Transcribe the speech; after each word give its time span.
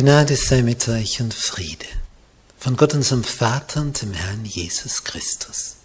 Gnade 0.00 0.34
sei 0.34 0.62
mit 0.62 0.88
euch 0.88 1.20
und 1.20 1.34
Friede 1.34 1.84
von 2.58 2.74
Gott 2.78 2.94
unserem 2.94 3.22
Vater 3.22 3.82
und 3.82 4.00
dem 4.00 4.14
Herrn 4.14 4.46
Jesus 4.46 5.04
Christus. 5.04 5.76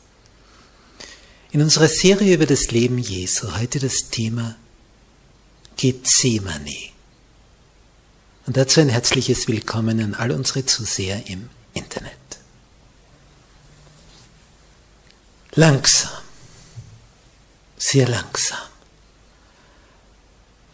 In 1.51 1.61
unserer 1.61 1.89
Serie 1.89 2.35
über 2.35 2.45
das 2.45 2.71
Leben 2.71 2.97
Jesu 2.97 3.57
heute 3.57 3.79
das 3.79 4.09
Thema 4.11 4.55
Gethsemane. 5.75 6.91
Und 8.45 8.55
dazu 8.55 8.79
ein 8.79 8.87
herzliches 8.87 9.49
Willkommen 9.49 9.99
an 9.99 10.13
all 10.13 10.31
unsere 10.31 10.65
Zuseher 10.65 11.27
im 11.27 11.49
Internet. 11.73 12.13
Langsam, 15.55 16.21
sehr 17.77 18.07
langsam 18.07 18.74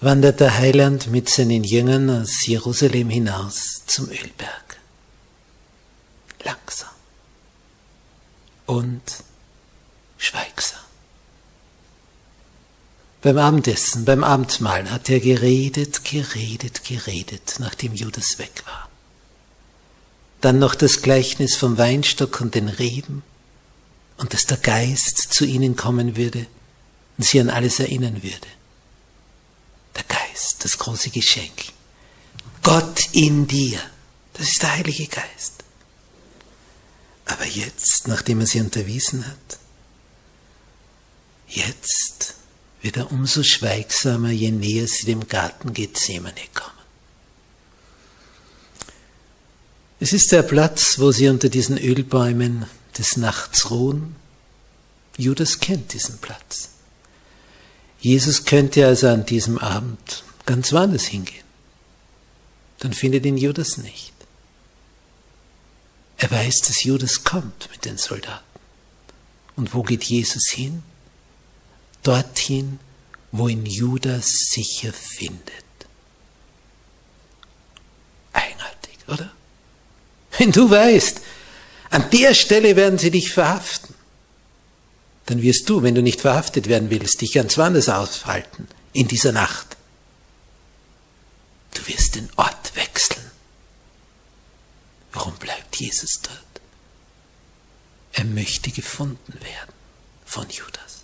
wandert 0.01 0.39
der 0.39 0.57
Heiland 0.57 1.07
mit 1.07 1.29
seinen 1.29 1.63
Jüngern 1.63 2.09
aus 2.09 2.45
Jerusalem 2.47 3.09
hinaus 3.11 3.83
zum 3.85 4.09
Ölberg. 4.09 4.77
Langsam 6.43 6.89
und 8.65 9.01
schweigsam. 10.17 10.79
Beim 13.21 13.37
Abendessen, 13.37 14.03
beim 14.03 14.23
Abendmahl 14.23 14.89
hat 14.89 15.07
er 15.11 15.19
geredet, 15.19 16.03
geredet, 16.03 16.83
geredet, 16.83 17.57
nachdem 17.59 17.93
Judas 17.93 18.39
weg 18.39 18.63
war. 18.65 18.89
Dann 20.41 20.57
noch 20.57 20.73
das 20.73 21.03
Gleichnis 21.03 21.55
vom 21.55 21.77
Weinstock 21.77 22.41
und 22.41 22.55
den 22.55 22.69
Reben 22.69 23.21
und 24.17 24.33
dass 24.33 24.47
der 24.47 24.57
Geist 24.57 25.27
zu 25.31 25.45
ihnen 25.45 25.75
kommen 25.75 26.17
würde 26.17 26.47
und 27.19 27.25
sie 27.25 27.39
an 27.39 27.51
alles 27.51 27.79
erinnern 27.79 28.23
würde 28.23 28.47
der 29.95 30.03
Geist, 30.03 30.63
das 30.63 30.77
große 30.77 31.09
Geschenk. 31.09 31.71
Gott 32.63 33.09
in 33.13 33.47
dir, 33.47 33.79
das 34.33 34.49
ist 34.49 34.61
der 34.61 34.77
Heilige 34.77 35.07
Geist. 35.07 35.63
Aber 37.25 37.45
jetzt, 37.45 38.07
nachdem 38.07 38.41
er 38.41 38.47
sie 38.47 38.59
unterwiesen 38.59 39.25
hat, 39.27 39.59
jetzt 41.47 42.35
wird 42.81 42.97
er 42.97 43.11
umso 43.11 43.43
schweigsamer, 43.43 44.31
je 44.31 44.51
näher 44.51 44.87
sie 44.87 45.05
dem 45.05 45.27
Garten 45.27 45.73
Gethsemane 45.73 46.33
kommen. 46.53 46.71
Es 49.99 50.13
ist 50.13 50.31
der 50.31 50.41
Platz, 50.41 50.97
wo 50.97 51.11
sie 51.11 51.29
unter 51.29 51.47
diesen 51.47 51.77
Ölbäumen 51.77 52.65
des 52.97 53.17
Nachts 53.17 53.69
ruhen. 53.69 54.15
Judas 55.15 55.59
kennt 55.59 55.93
diesen 55.93 56.17
Platz. 56.17 56.69
Jesus 58.01 58.45
könnte 58.45 58.85
also 58.87 59.07
an 59.07 59.25
diesem 59.25 59.59
Abend 59.59 60.23
ganz 60.47 60.73
woanders 60.73 61.05
hingehen. 61.05 61.45
Dann 62.79 62.93
findet 62.93 63.25
ihn 63.25 63.37
Judas 63.37 63.77
nicht. 63.77 64.11
Er 66.17 66.31
weiß, 66.31 66.61
dass 66.61 66.83
Judas 66.83 67.23
kommt 67.23 67.69
mit 67.71 67.85
den 67.85 67.97
Soldaten. 67.97 68.43
Und 69.55 69.73
wo 69.75 69.83
geht 69.83 70.03
Jesus 70.03 70.49
hin? 70.49 70.81
Dorthin, 72.01 72.79
wo 73.31 73.47
ihn 73.47 73.67
Judas 73.67 74.27
sicher 74.49 74.91
findet. 74.93 75.65
Eigenartig, 78.33 78.97
oder? 79.07 79.31
Wenn 80.39 80.51
du 80.51 80.69
weißt, 80.69 81.21
an 81.91 82.09
der 82.09 82.33
Stelle 82.33 82.75
werden 82.75 82.97
sie 82.97 83.11
dich 83.11 83.31
verhaften 83.31 83.90
dann 85.31 85.41
wirst 85.41 85.69
du, 85.69 85.81
wenn 85.81 85.95
du 85.95 86.01
nicht 86.01 86.19
verhaftet 86.19 86.67
werden 86.67 86.89
willst, 86.89 87.21
dich 87.21 87.31
ganz 87.31 87.57
woanders 87.57 87.87
aufhalten 87.87 88.67
in 88.91 89.07
dieser 89.07 89.31
Nacht. 89.31 89.77
Du 91.73 91.87
wirst 91.87 92.15
den 92.15 92.29
Ort 92.35 92.75
wechseln. 92.75 93.31
Warum 95.13 95.33
bleibt 95.35 95.77
Jesus 95.77 96.19
dort? 96.21 96.61
Er 98.11 98.25
möchte 98.25 98.71
gefunden 98.71 99.33
werden 99.33 99.73
von 100.25 100.49
Judas. 100.49 101.03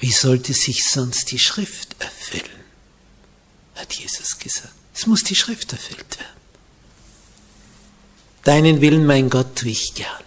Wie 0.00 0.12
sollte 0.12 0.54
sich 0.54 0.88
sonst 0.90 1.30
die 1.30 1.38
Schrift 1.38 1.94
erfüllen? 2.00 2.64
hat 3.76 3.92
Jesus 3.92 4.40
gesagt. 4.40 4.74
Es 4.92 5.06
muss 5.06 5.22
die 5.22 5.36
Schrift 5.36 5.72
erfüllt 5.72 6.18
werden. 6.18 6.40
Deinen 8.42 8.80
Willen, 8.80 9.06
mein 9.06 9.30
Gott, 9.30 9.54
tue 9.54 9.70
ich 9.70 9.94
gern. 9.94 10.25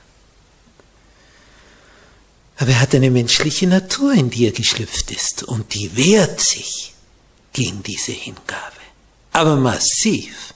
Aber 2.60 2.72
er 2.72 2.82
hat 2.82 2.94
eine 2.94 3.10
menschliche 3.10 3.68
Natur, 3.68 4.14
in 4.14 4.30
die 4.30 4.46
er 4.46 4.52
geschlüpft 4.52 5.12
ist, 5.12 5.44
und 5.44 5.74
die 5.74 5.96
wehrt 5.96 6.42
sich 6.42 6.94
gegen 7.54 7.82
diese 7.84 8.12
Hingabe. 8.12 8.76
Aber 9.32 9.56
massiv. 9.56 10.54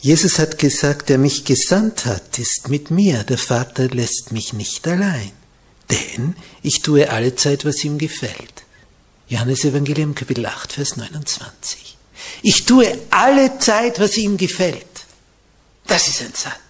Jesus 0.00 0.38
hat 0.38 0.58
gesagt, 0.58 1.10
der 1.10 1.18
mich 1.18 1.44
gesandt 1.44 2.06
hat, 2.06 2.38
ist 2.38 2.68
mit 2.68 2.90
mir. 2.90 3.22
Der 3.24 3.38
Vater 3.38 3.88
lässt 3.88 4.32
mich 4.32 4.54
nicht 4.54 4.88
allein. 4.88 5.32
Denn 5.90 6.36
ich 6.62 6.80
tue 6.80 7.10
alle 7.10 7.36
Zeit, 7.36 7.66
was 7.66 7.84
ihm 7.84 7.98
gefällt. 7.98 8.64
Johannes 9.28 9.62
Evangelium 9.64 10.14
Kapitel 10.14 10.46
8, 10.46 10.72
Vers 10.72 10.96
29. 10.96 11.98
Ich 12.42 12.64
tue 12.64 12.98
alle 13.10 13.58
Zeit, 13.58 14.00
was 14.00 14.16
ihm 14.16 14.38
gefällt. 14.38 14.86
Das 15.86 16.08
ist 16.08 16.22
ein 16.22 16.32
Satz. 16.32 16.65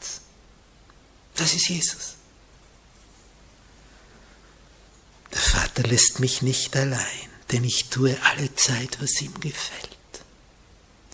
Das 1.36 1.54
ist 1.54 1.68
Jesus. 1.68 2.14
Der 5.32 5.40
Vater 5.40 5.82
lässt 5.82 6.20
mich 6.20 6.42
nicht 6.42 6.74
allein, 6.76 7.28
denn 7.52 7.62
ich 7.64 7.90
tue 7.90 8.16
alle 8.24 8.54
Zeit, 8.54 8.98
was 9.00 9.20
ihm 9.20 9.38
gefällt. 9.40 9.96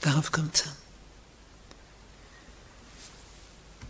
Darauf 0.00 0.32
kommt 0.32 0.56
es 0.56 0.62
an. 0.62 0.76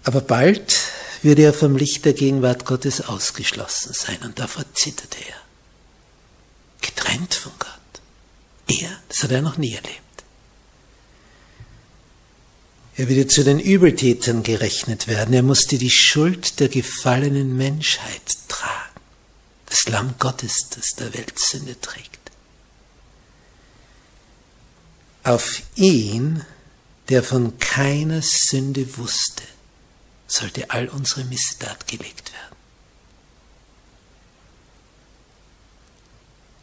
Aber 0.04 0.20
bald 0.20 0.74
würde 1.22 1.42
er 1.42 1.54
vom 1.54 1.76
Licht 1.76 2.04
der 2.04 2.12
Gegenwart 2.14 2.64
Gottes 2.64 3.02
ausgeschlossen 3.02 3.92
sein 3.92 4.20
und 4.22 4.38
davor 4.38 4.64
zitterte 4.74 5.18
er. 5.18 5.36
Getrennt 6.80 7.34
von 7.34 7.52
Gott. 7.58 7.68
Er, 8.66 8.90
das 9.08 9.22
hat 9.22 9.30
er 9.30 9.42
noch 9.42 9.58
nie 9.58 9.74
erlebt. 9.74 10.00
Er 13.02 13.08
würde 13.08 13.26
zu 13.26 13.42
den 13.42 13.58
Übeltätern 13.58 14.44
gerechnet 14.44 15.08
werden. 15.08 15.34
Er 15.34 15.42
musste 15.42 15.76
die 15.76 15.90
Schuld 15.90 16.60
der 16.60 16.68
gefallenen 16.68 17.56
Menschheit 17.56 18.22
tragen. 18.46 19.00
das 19.66 19.88
Lamm 19.88 20.14
Gottes, 20.20 20.68
das 20.70 20.90
der 20.96 21.12
Welt 21.12 21.36
Sünde 21.36 21.80
trägt. 21.80 22.20
Auf 25.24 25.62
ihn, 25.74 26.44
der 27.08 27.24
von 27.24 27.58
keiner 27.58 28.22
Sünde 28.22 28.96
wusste, 28.96 29.42
sollte 30.28 30.70
all 30.70 30.88
unsere 30.88 31.24
Misstat 31.24 31.88
gelegt 31.88 32.32
werden. 32.32 32.56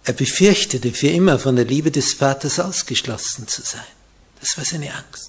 Er 0.06 0.14
befürchtete 0.14 0.94
für 0.94 1.10
immer 1.10 1.38
von 1.38 1.58
der 1.58 1.66
Liebe 1.66 1.92
des 1.92 2.14
Vaters 2.14 2.62
ausgeschlossen 2.62 3.46
zu 3.50 3.62
sein. 3.62 3.84
Das 4.40 4.58
war 4.58 4.64
seine 4.64 4.94
Angst. 4.94 5.29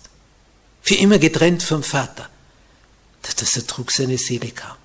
Für 0.82 0.94
immer 0.94 1.18
getrennt 1.18 1.62
vom 1.62 1.82
Vater. 1.82 2.28
Das 3.22 3.54
ertrug 3.56 3.90
seine 3.92 4.18
Seele 4.18 4.50
kaum. 4.50 4.76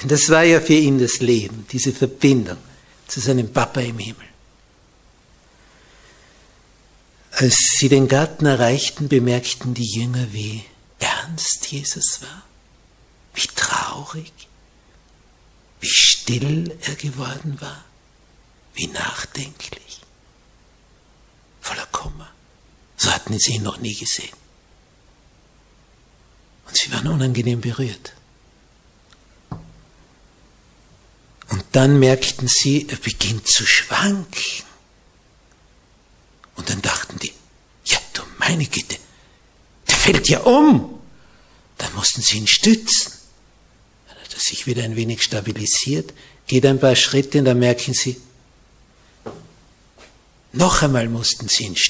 Denn 0.00 0.08
das 0.08 0.28
war 0.30 0.42
ja 0.42 0.60
für 0.60 0.74
ihn 0.74 0.98
das 0.98 1.20
Leben, 1.20 1.66
diese 1.70 1.92
Verbindung 1.92 2.58
zu 3.06 3.20
seinem 3.20 3.52
Papa 3.52 3.80
im 3.80 3.98
Himmel. 3.98 4.26
Als 7.32 7.56
sie 7.78 7.88
den 7.88 8.08
Garten 8.08 8.46
erreichten, 8.46 9.08
bemerkten 9.08 9.74
die 9.74 9.86
Jünger, 9.86 10.32
wie 10.32 10.64
ernst 10.98 11.66
Jesus 11.70 12.20
war, 12.22 12.42
wie 13.34 13.46
traurig, 13.54 14.32
wie 15.80 15.88
still 15.88 16.76
er 16.82 16.94
geworden 16.96 17.60
war 17.60 17.84
wie 18.74 18.86
nachdenklich, 18.86 20.00
voller 21.60 21.86
Kummer. 21.86 22.30
So 22.96 23.10
hatten 23.10 23.38
sie 23.38 23.56
ihn 23.56 23.62
noch 23.62 23.78
nie 23.78 23.94
gesehen. 23.94 24.36
Und 26.70 26.76
sie 26.76 26.92
waren 26.92 27.08
unangenehm 27.08 27.60
berührt. 27.60 28.12
Und 31.48 31.64
dann 31.72 31.98
merkten 31.98 32.46
sie, 32.46 32.86
er 32.88 32.96
beginnt 32.96 33.48
zu 33.48 33.66
schwanken. 33.66 34.62
Und 36.54 36.70
dann 36.70 36.80
dachten 36.80 37.18
die, 37.18 37.32
ja 37.86 37.98
du 38.12 38.22
meine 38.38 38.66
Güte, 38.66 38.98
der 39.88 39.96
fällt 39.96 40.28
ja 40.28 40.38
um. 40.40 41.00
Dann 41.76 41.92
mussten 41.94 42.22
sie 42.22 42.38
ihn 42.38 42.46
stützen. 42.46 43.12
Dann 44.06 44.18
hat 44.22 44.32
er 44.32 44.38
sich 44.38 44.68
wieder 44.68 44.84
ein 44.84 44.94
wenig 44.94 45.24
stabilisiert, 45.24 46.14
geht 46.46 46.64
ein 46.66 46.78
paar 46.78 46.94
Schritte 46.94 47.40
und 47.40 47.46
dann 47.46 47.58
merken 47.58 47.94
sie, 47.94 48.20
noch 50.52 50.82
einmal 50.82 51.08
mussten 51.08 51.48
sie 51.48 51.64
ihn 51.64 51.76
stützen. 51.76 51.89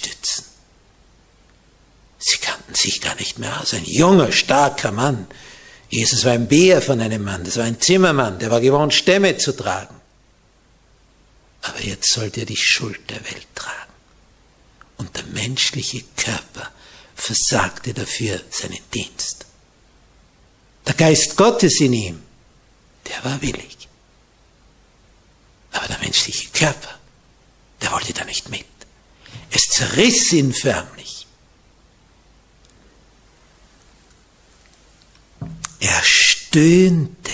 Sich 2.80 3.02
gar 3.02 3.14
nicht 3.16 3.38
mehr 3.38 3.60
aus. 3.60 3.74
Ein 3.74 3.84
junger, 3.84 4.32
starker 4.32 4.90
Mann. 4.90 5.26
Jesus 5.90 6.24
war 6.24 6.32
ein 6.32 6.48
Bär 6.48 6.80
von 6.80 6.98
einem 6.98 7.22
Mann. 7.22 7.44
Das 7.44 7.58
war 7.58 7.64
ein 7.64 7.78
Zimmermann. 7.78 8.38
Der 8.38 8.50
war 8.50 8.62
gewohnt, 8.62 8.94
Stämme 8.94 9.36
zu 9.36 9.52
tragen. 9.52 10.00
Aber 11.60 11.82
jetzt 11.82 12.10
sollte 12.10 12.40
er 12.40 12.46
die 12.46 12.56
Schuld 12.56 13.10
der 13.10 13.22
Welt 13.22 13.46
tragen. 13.54 13.92
Und 14.96 15.14
der 15.14 15.24
menschliche 15.24 16.04
Körper 16.16 16.70
versagte 17.14 17.92
dafür 17.92 18.40
seinen 18.50 18.80
Dienst. 18.94 19.44
Der 20.86 20.94
Geist 20.94 21.36
Gottes 21.36 21.80
in 21.80 21.92
ihm, 21.92 22.22
der 23.06 23.22
war 23.30 23.42
willig. 23.42 23.88
Aber 25.72 25.86
der 25.86 25.98
menschliche 25.98 26.48
Körper, 26.48 26.98
der 27.82 27.92
wollte 27.92 28.14
da 28.14 28.24
nicht 28.24 28.48
mit. 28.48 28.64
Es 29.50 29.68
zerriss 29.68 30.32
ihn 30.32 30.54
förmlich. 30.54 31.26
Er 35.80 36.02
stöhnte, 36.50 37.30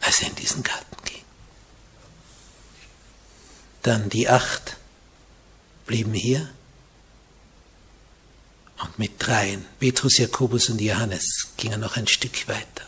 als 0.00 0.22
er 0.22 0.28
in 0.28 0.36
diesen 0.36 0.62
Garten 0.62 0.96
ging. 1.04 1.24
Dann 3.82 4.08
die 4.08 4.28
acht 4.28 4.76
blieben 5.86 6.14
hier 6.14 6.48
und 8.82 8.98
mit 8.98 9.14
dreien, 9.18 9.64
Petrus, 9.80 10.18
Jakobus 10.18 10.68
und 10.68 10.80
Johannes, 10.80 11.48
gingen 11.56 11.80
noch 11.80 11.96
ein 11.96 12.06
Stück 12.06 12.46
weiter. 12.46 12.86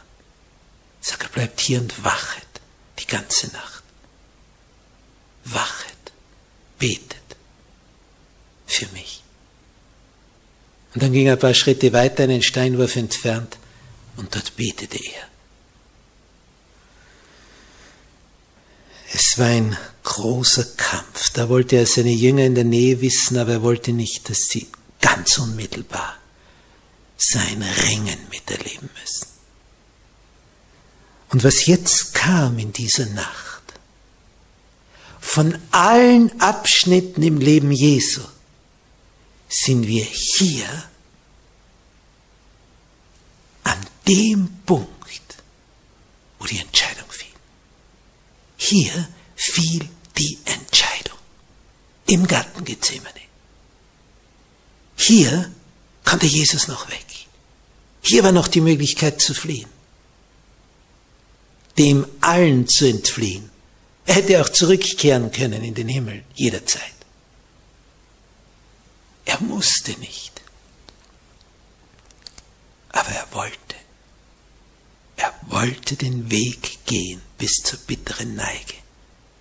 Sag, 1.01 1.25
er 1.25 1.31
bleibt 1.31 1.61
hier 1.61 1.81
und 1.81 2.05
wachet 2.05 2.47
die 2.99 3.07
ganze 3.07 3.49
Nacht 3.49 3.83
wachet, 5.45 6.13
betet 6.79 7.17
für 8.67 8.87
mich. 8.89 9.23
Und 10.95 11.03
dann 11.03 11.13
ging 11.13 11.27
er 11.27 11.35
ein 11.35 11.39
paar 11.39 11.55
Schritte 11.55 11.93
weiter, 11.93 12.25
einen 12.25 12.43
Steinwurf 12.43 12.97
entfernt, 12.97 13.57
und 14.19 14.35
dort 14.35 14.57
betete 14.57 14.99
er. 14.99 15.29
Es 19.15 19.39
war 19.39 19.47
ein 19.47 19.77
großer 20.03 20.65
Kampf. 20.77 21.31
Da 21.33 21.49
wollte 21.49 21.77
er 21.77 21.87
seine 21.87 22.13
Jünger 22.13 22.45
in 22.45 22.55
der 22.55 22.65
Nähe 22.65 23.01
wissen, 23.01 23.39
aber 23.39 23.53
er 23.53 23.63
wollte 23.63 23.93
nicht, 23.93 24.29
dass 24.29 24.49
sie 24.51 24.69
ganz 25.01 25.39
unmittelbar 25.39 26.17
sein 27.17 27.63
Ringen 27.63 28.19
miterleben 28.31 28.91
müssen. 29.01 29.29
Und 31.31 31.45
was 31.45 31.67
jetzt 31.67 32.15
kam 32.15 32.59
in 32.59 32.73
dieser 32.73 33.07
Nacht, 33.07 33.63
von 35.21 35.59
allen 35.71 36.41
Abschnitten 36.41 37.23
im 37.23 37.39
Leben 37.39 37.71
Jesu 37.71 38.23
sind 39.49 39.87
wir 39.87 40.05
hier 40.05 40.67
an 43.65 43.79
dem 44.09 44.49
Punkt, 44.65 45.37
wo 46.39 46.47
die 46.47 46.59
Entscheidung 46.59 47.11
fiel. 47.11 47.29
Hier 48.57 49.09
fiel 49.37 49.89
die 50.17 50.39
Entscheidung 50.47 51.19
im 52.07 52.27
Garten 52.27 52.65
Gethsemane. 52.65 53.21
Hier 54.97 55.51
konnte 56.05 56.27
Jesus 56.27 56.69
noch 56.69 56.89
weg. 56.89 57.05
Hier 58.03 58.25
war 58.25 58.33
noch 58.33 58.49
die 58.49 58.63
Möglichkeit 58.63 59.21
zu 59.21 59.35
fliehen. 59.35 59.69
Dem 61.77 62.07
allen 62.21 62.67
zu 62.67 62.87
entfliehen, 62.87 63.51
er 64.07 64.15
hätte 64.15 64.41
auch 64.41 64.49
zurückkehren 64.49 65.31
können 65.31 65.63
in 65.63 65.75
den 65.75 65.89
Himmel, 65.89 66.25
jederzeit. 66.35 66.83
Er 69.27 69.39
musste 69.43 69.93
nicht. 70.01 70.33
Aber 72.89 73.11
er 73.11 73.29
wollte. 73.33 73.78
Er 75.19 75.35
wollte 75.49 75.97
den 75.97 76.31
Weg 76.31 76.79
gehen 76.87 77.21
bis 77.39 77.55
zur 77.65 77.79
bitteren 77.81 78.37
Neige, 78.37 78.75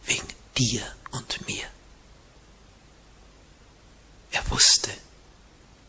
wegen 0.05 0.27
dir 0.57 0.81
und 1.11 1.47
mir. 1.47 1.65
Er 4.31 4.49
wusste, 4.49 4.91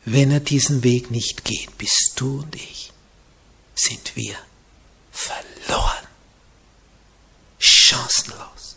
wenn 0.04 0.30
er 0.30 0.40
diesen 0.40 0.84
Weg 0.84 1.10
nicht 1.10 1.44
geht, 1.44 1.76
bist 1.78 2.12
du 2.16 2.40
und 2.40 2.54
ich, 2.54 2.92
sind 3.74 4.14
wir 4.14 4.36
verloren, 5.10 6.06
chancenlos. 7.58 8.76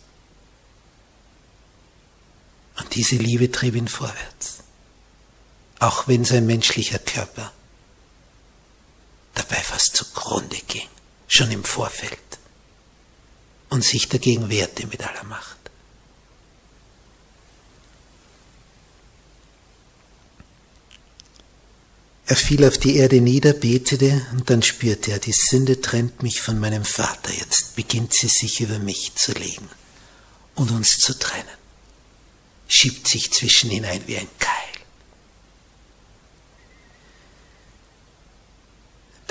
Und 2.78 2.94
diese 2.94 3.16
Liebe 3.16 3.52
trieb 3.52 3.74
ihn 3.74 3.88
vorwärts, 3.88 4.58
auch 5.78 6.08
wenn 6.08 6.24
sein 6.24 6.46
menschlicher 6.46 6.98
Körper 6.98 7.52
dabei 9.34 9.56
fast 9.56 9.94
zugrunde 9.96 10.58
ging, 10.68 10.88
schon 11.32 11.50
im 11.50 11.64
Vorfeld, 11.64 12.18
und 13.70 13.84
sich 13.84 14.08
dagegen 14.08 14.50
wehrte 14.50 14.86
mit 14.86 15.06
aller 15.06 15.24
Macht. 15.24 15.56
Er 22.26 22.36
fiel 22.36 22.64
auf 22.64 22.78
die 22.78 22.96
Erde 22.96 23.20
nieder, 23.20 23.52
betete 23.52 24.26
und 24.32 24.48
dann 24.48 24.62
spürte 24.62 25.12
er, 25.12 25.18
die 25.18 25.32
Sünde 25.32 25.80
trennt 25.80 26.22
mich 26.22 26.40
von 26.40 26.58
meinem 26.58 26.84
Vater. 26.84 27.32
Jetzt 27.32 27.76
beginnt 27.76 28.14
sie 28.14 28.28
sich 28.28 28.60
über 28.60 28.78
mich 28.78 29.14
zu 29.14 29.32
legen 29.32 29.68
und 30.54 30.70
uns 30.70 30.98
zu 30.98 31.18
trennen 31.18 31.62
schiebt 32.72 33.06
sich 33.06 33.30
zwischen 33.30 33.70
hinein 33.70 34.02
wie 34.06 34.16
ein 34.16 34.28
Keil. 34.38 34.51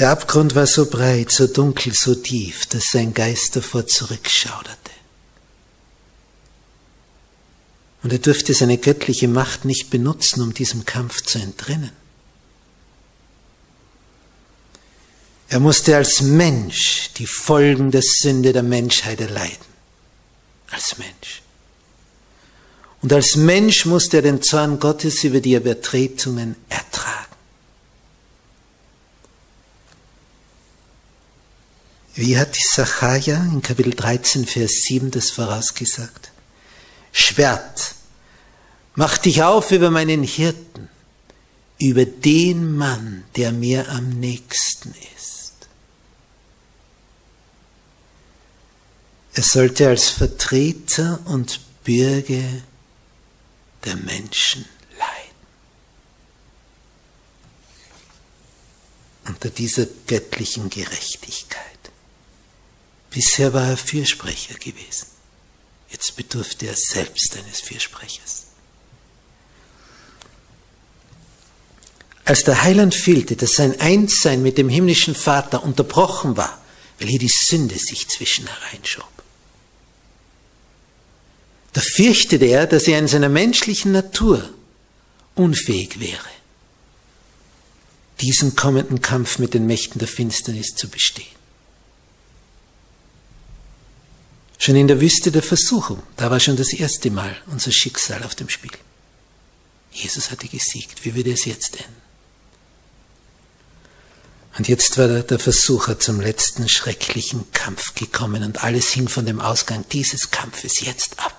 Der 0.02 0.10
Abgrund 0.10 0.56
war 0.56 0.66
so 0.66 0.88
breit, 0.88 1.30
so 1.30 1.46
dunkel, 1.46 1.94
so 1.94 2.16
tief, 2.16 2.66
dass 2.66 2.86
sein 2.92 3.14
Geist 3.14 3.56
davor 3.56 3.86
zurückschauderte. 3.86 4.90
Und 8.02 8.12
er 8.12 8.18
durfte 8.18 8.56
seine 8.56 8.80
göttliche 8.80 9.28
Macht 9.28 9.64
nicht 9.64 9.92
benutzen, 9.92 10.42
um 10.42 10.56
diesem 10.56 10.86
Kampf 10.86 11.22
zu 11.22 11.38
entrinnen. 11.38 11.92
Er 15.50 15.60
musste 15.60 15.96
als 15.96 16.22
Mensch 16.22 17.12
die 17.18 17.28
Folgen 17.28 17.92
der 17.92 18.02
Sünde 18.02 18.54
der 18.54 18.64
Menschheit 18.64 19.22
erleiden. 19.22 19.68
Als 20.72 20.98
Mensch. 20.98 21.44
Und 23.04 23.14
als 23.14 23.36
Mensch 23.36 23.86
musste 23.86 24.18
er 24.18 24.24
den 24.24 24.42
Zorn 24.42 24.80
Gottes 24.80 25.24
über 25.24 25.42
die 25.42 25.54
Übertretungen 25.54 26.56
ertragen. 26.70 26.91
Wie 32.14 32.38
hat 32.38 32.58
die 32.58 32.68
Sacharja 32.74 33.38
in 33.38 33.62
Kapitel 33.62 33.94
13, 33.94 34.46
Vers 34.46 34.84
7 34.88 35.12
das 35.12 35.32
vorausgesagt? 35.32 36.32
Schwert, 37.14 37.96
mach 38.96 39.18
dich 39.18 39.44
auf 39.44 39.72
über 39.72 39.92
meinen 39.92 40.24
Hirten, 40.24 40.90
über 41.80 42.06
den 42.06 42.76
Mann, 42.76 43.24
der 43.38 43.54
mir 43.54 43.90
am 43.90 44.10
nächsten 44.10 44.94
ist. 45.16 45.54
Er 49.34 49.44
sollte 49.44 49.88
als 49.88 50.10
Vertreter 50.10 51.22
und 51.26 51.62
Bürger 51.86 52.62
der 53.86 53.96
Menschen 53.96 54.66
leiden. 54.98 55.38
Unter 59.26 59.50
dieser 59.50 59.86
göttlichen 60.08 60.70
Gerechtigkeit. 60.70 61.71
Bisher 63.12 63.54
war 63.54 63.68
er 63.68 63.78
Fürsprecher 63.78 64.56
gewesen. 64.56 65.08
Jetzt 65.90 66.16
bedurfte 66.16 66.68
er 66.68 66.76
selbst 66.76 67.36
eines 67.38 67.60
Fürsprechers. 67.60 68.46
Als 72.24 72.46
der 72.46 72.64
Heiland 72.64 72.96
fühlte, 72.96 73.36
dass 73.36 73.54
sein 73.54 73.80
Einssein 73.82 74.42
mit 74.42 74.58
dem 74.58 74.70
himmlischen 74.70 75.14
Vater 75.14 75.64
unterbrochen 75.64 76.38
war, 76.38 76.62
weil 76.98 77.10
hier 77.10 77.20
die 77.20 77.28
Sünde 77.28 77.78
sich 77.78 78.08
zwischen 78.08 78.48
hereinschob, 78.48 79.12
da 81.74 81.82
fürchtete 81.82 82.46
er, 82.46 82.68
dass 82.68 82.88
er 82.88 83.00
in 83.00 83.08
seiner 83.08 83.30
menschlichen 83.30 83.92
Natur 83.92 84.50
unfähig 85.36 86.00
wäre, 86.00 86.30
diesen 88.22 88.56
kommenden 88.56 89.02
Kampf 89.02 89.40
mit 89.40 89.54
den 89.54 89.66
Mächten 89.66 90.00
der 90.00 90.08
Finsternis 90.08 90.76
zu 90.76 90.90
bestehen. 90.90 91.41
Schon 94.62 94.76
in 94.76 94.88
der 94.88 95.02
Wüste 95.02 95.32
der 95.32 95.42
Versuchung, 95.42 96.04
da 96.18 96.30
war 96.30 96.40
schon 96.40 96.56
das 96.56 96.72
erste 96.72 97.10
Mal 97.10 97.36
unser 97.48 97.72
Schicksal 97.72 98.24
auf 98.24 98.36
dem 98.36 98.48
Spiel. 98.48 98.70
Jesus 99.92 100.30
hatte 100.30 100.48
gesiegt. 100.48 101.04
Wie 101.04 101.16
würde 101.16 101.32
es 101.32 101.46
jetzt 101.46 101.78
enden? 101.78 101.96
Und 104.60 104.68
jetzt 104.68 105.00
war 105.00 105.08
der 105.08 105.40
Versucher 105.40 106.00
zum 106.00 106.22
letzten 106.22 106.70
schrecklichen 106.70 107.52
Kampf 107.54 107.96
gekommen 107.96 108.44
und 108.44 108.64
alles 108.64 108.92
hing 108.92 109.08
von 109.08 109.26
dem 109.26 109.40
Ausgang 109.40 109.84
dieses 109.92 110.30
Kampfes 110.30 110.82
jetzt 110.82 111.18
ab. 111.18 111.36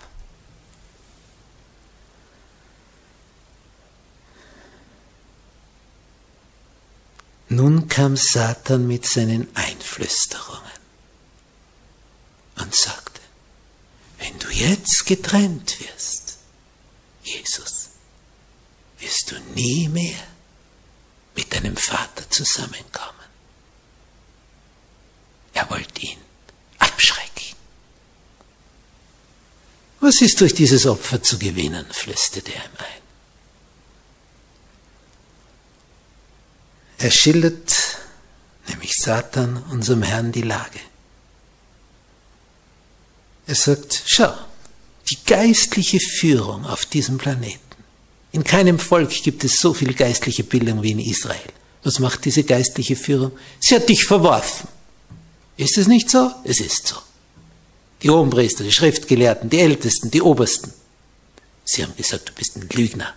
Nun 7.48 7.86
kam 7.86 8.16
Satan 8.16 8.88
mit 8.88 9.06
seinen 9.06 9.46
Einflüsterungen 9.54 10.72
und 12.58 12.74
sagte, 12.74 13.11
wenn 14.22 14.38
du 14.38 14.48
jetzt 14.50 15.04
getrennt 15.06 15.80
wirst, 15.80 16.38
Jesus, 17.24 17.88
wirst 19.00 19.32
du 19.32 19.40
nie 19.54 19.88
mehr 19.88 20.22
mit 21.34 21.52
deinem 21.52 21.76
Vater 21.76 22.30
zusammenkommen. 22.30 23.26
Er 25.54 25.68
wollte 25.70 26.00
ihn 26.02 26.18
abschrecken. 26.78 27.56
Was 29.98 30.20
ist 30.20 30.40
durch 30.40 30.54
dieses 30.54 30.86
Opfer 30.86 31.20
zu 31.20 31.38
gewinnen, 31.38 31.86
flüsterte 31.90 32.52
er 32.52 32.64
ihm 32.64 32.76
ein. 32.78 33.02
Er 36.98 37.10
schildert, 37.10 37.98
nämlich 38.68 38.94
Satan, 38.94 39.64
unserem 39.70 40.04
Herrn 40.04 40.30
die 40.30 40.42
Lage. 40.42 40.78
Er 43.46 43.54
sagt, 43.54 44.02
schau, 44.06 44.32
die 45.10 45.18
geistliche 45.26 46.00
Führung 46.00 46.64
auf 46.66 46.86
diesem 46.86 47.18
Planeten. 47.18 47.58
In 48.32 48.44
keinem 48.44 48.78
Volk 48.78 49.10
gibt 49.10 49.44
es 49.44 49.56
so 49.56 49.74
viel 49.74 49.94
geistliche 49.94 50.44
Bildung 50.44 50.82
wie 50.82 50.92
in 50.92 50.98
Israel. 50.98 51.52
Was 51.82 51.98
macht 51.98 52.24
diese 52.24 52.44
geistliche 52.44 52.96
Führung? 52.96 53.32
Sie 53.60 53.74
hat 53.74 53.88
dich 53.88 54.04
verworfen. 54.04 54.68
Ist 55.56 55.76
es 55.76 55.86
nicht 55.86 56.10
so? 56.10 56.30
Es 56.44 56.60
ist 56.60 56.86
so. 56.86 56.96
Die 58.02 58.10
Hohenpriester, 58.10 58.64
die 58.64 58.72
Schriftgelehrten, 58.72 59.50
die 59.50 59.60
Ältesten, 59.60 60.10
die 60.10 60.22
Obersten. 60.22 60.72
Sie 61.64 61.82
haben 61.82 61.94
gesagt, 61.96 62.30
du 62.30 62.32
bist 62.32 62.56
ein 62.56 62.68
Lügner, 62.72 63.14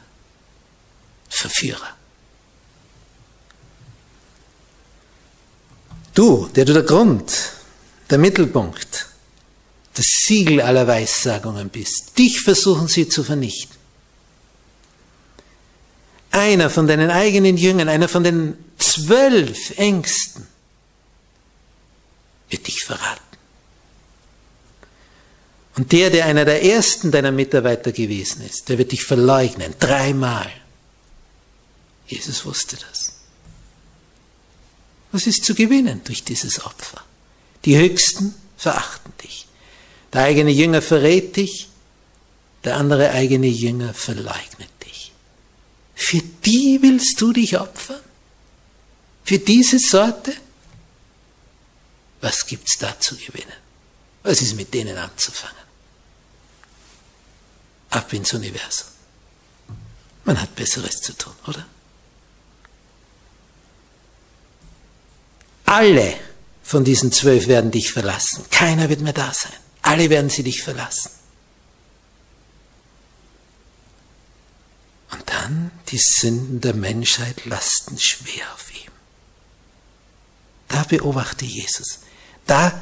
Verführer. 1.29 1.95
Du, 6.13 6.47
der 6.55 6.65
du 6.65 6.73
der 6.73 6.83
Grund, 6.83 7.51
der 8.09 8.17
Mittelpunkt, 8.17 9.07
das 9.95 10.05
Siegel 10.27 10.61
aller 10.61 10.87
Weissagungen 10.87 11.69
bist. 11.69 12.17
Dich 12.17 12.41
versuchen 12.41 12.87
sie 12.87 13.09
zu 13.09 13.23
vernichten. 13.23 13.75
Einer 16.31 16.69
von 16.69 16.85
deinen 16.85 17.09
eigenen 17.09 17.57
Jüngern, 17.57 17.87
einer 17.87 18.09
von 18.09 18.23
den 18.23 18.57
zwölf 18.77 19.77
Ängsten, 19.77 20.45
wird 22.49 22.67
dich 22.67 22.83
verraten. 22.83 23.21
Und 25.77 25.91
der, 25.91 26.09
der 26.09 26.25
einer 26.25 26.45
der 26.45 26.63
ersten 26.63 27.11
deiner 27.11 27.31
Mitarbeiter 27.31 27.91
gewesen 27.91 28.45
ist, 28.45 28.69
der 28.69 28.77
wird 28.77 28.91
dich 28.91 29.03
verleugnen, 29.03 29.73
dreimal. 29.79 30.49
Jesus 32.07 32.45
wusste 32.45 32.77
das. 32.77 33.13
Was 35.11 35.27
ist 35.27 35.45
zu 35.45 35.55
gewinnen 35.55 36.01
durch 36.03 36.23
dieses 36.23 36.65
Opfer? 36.65 37.01
Die 37.63 37.77
Höchsten 37.77 38.35
verachten 38.57 39.13
dich. 39.23 39.44
Der 40.15 40.23
eigene 40.23 40.51
Jünger 40.51 40.81
verrät 40.81 41.35
dich, 41.35 41.67
der 42.63 42.77
andere 42.77 43.11
eigene 43.11 43.47
Jünger 43.47 43.93
verleugnet 43.93 44.69
dich. 44.85 45.11
Für 45.93 46.21
die 46.21 46.79
willst 46.81 47.19
du 47.19 47.33
dich 47.33 47.59
opfern? 47.59 47.99
Für 49.25 49.39
diese 49.39 49.77
Sorte? 49.77 50.33
Was 52.21 52.47
gibt's 52.47 52.77
da 52.77 52.97
zu 52.97 53.17
gewinnen? 53.17 53.57
Was 54.23 54.41
ist 54.41 54.55
mit 54.55 54.73
denen 54.73 54.97
anzufangen? 54.97 55.65
Ab 57.89 58.13
ins 58.13 58.33
Universum. 58.33 58.87
Man 60.23 60.41
hat 60.41 60.55
Besseres 60.55 61.01
zu 61.01 61.11
tun, 61.11 61.35
oder? 61.45 61.65
Alle 65.65 66.15
von 66.63 66.85
diesen 66.85 67.11
zwölf 67.11 67.47
werden 67.47 67.69
dich 67.69 67.91
verlassen. 67.91 68.45
Keiner 68.49 68.87
wird 68.87 69.01
mehr 69.01 69.11
da 69.11 69.33
sein. 69.33 69.64
Alle 69.85 70.09
werden 70.09 70.31
sie 70.31 70.41
dich 70.41 70.63
verlassen. 70.63 71.11
Und 75.11 75.29
dann 75.29 75.69
die 75.89 75.99
Sünden 75.99 76.59
der 76.59 76.73
Menschheit 76.73 77.45
lasten 77.45 77.99
schwer 77.99 78.51
auf 78.55 78.73
ihm. 78.83 78.91
Da 80.69 80.83
beobachte 80.85 81.45
Jesus. 81.45 81.99
Da 82.47 82.81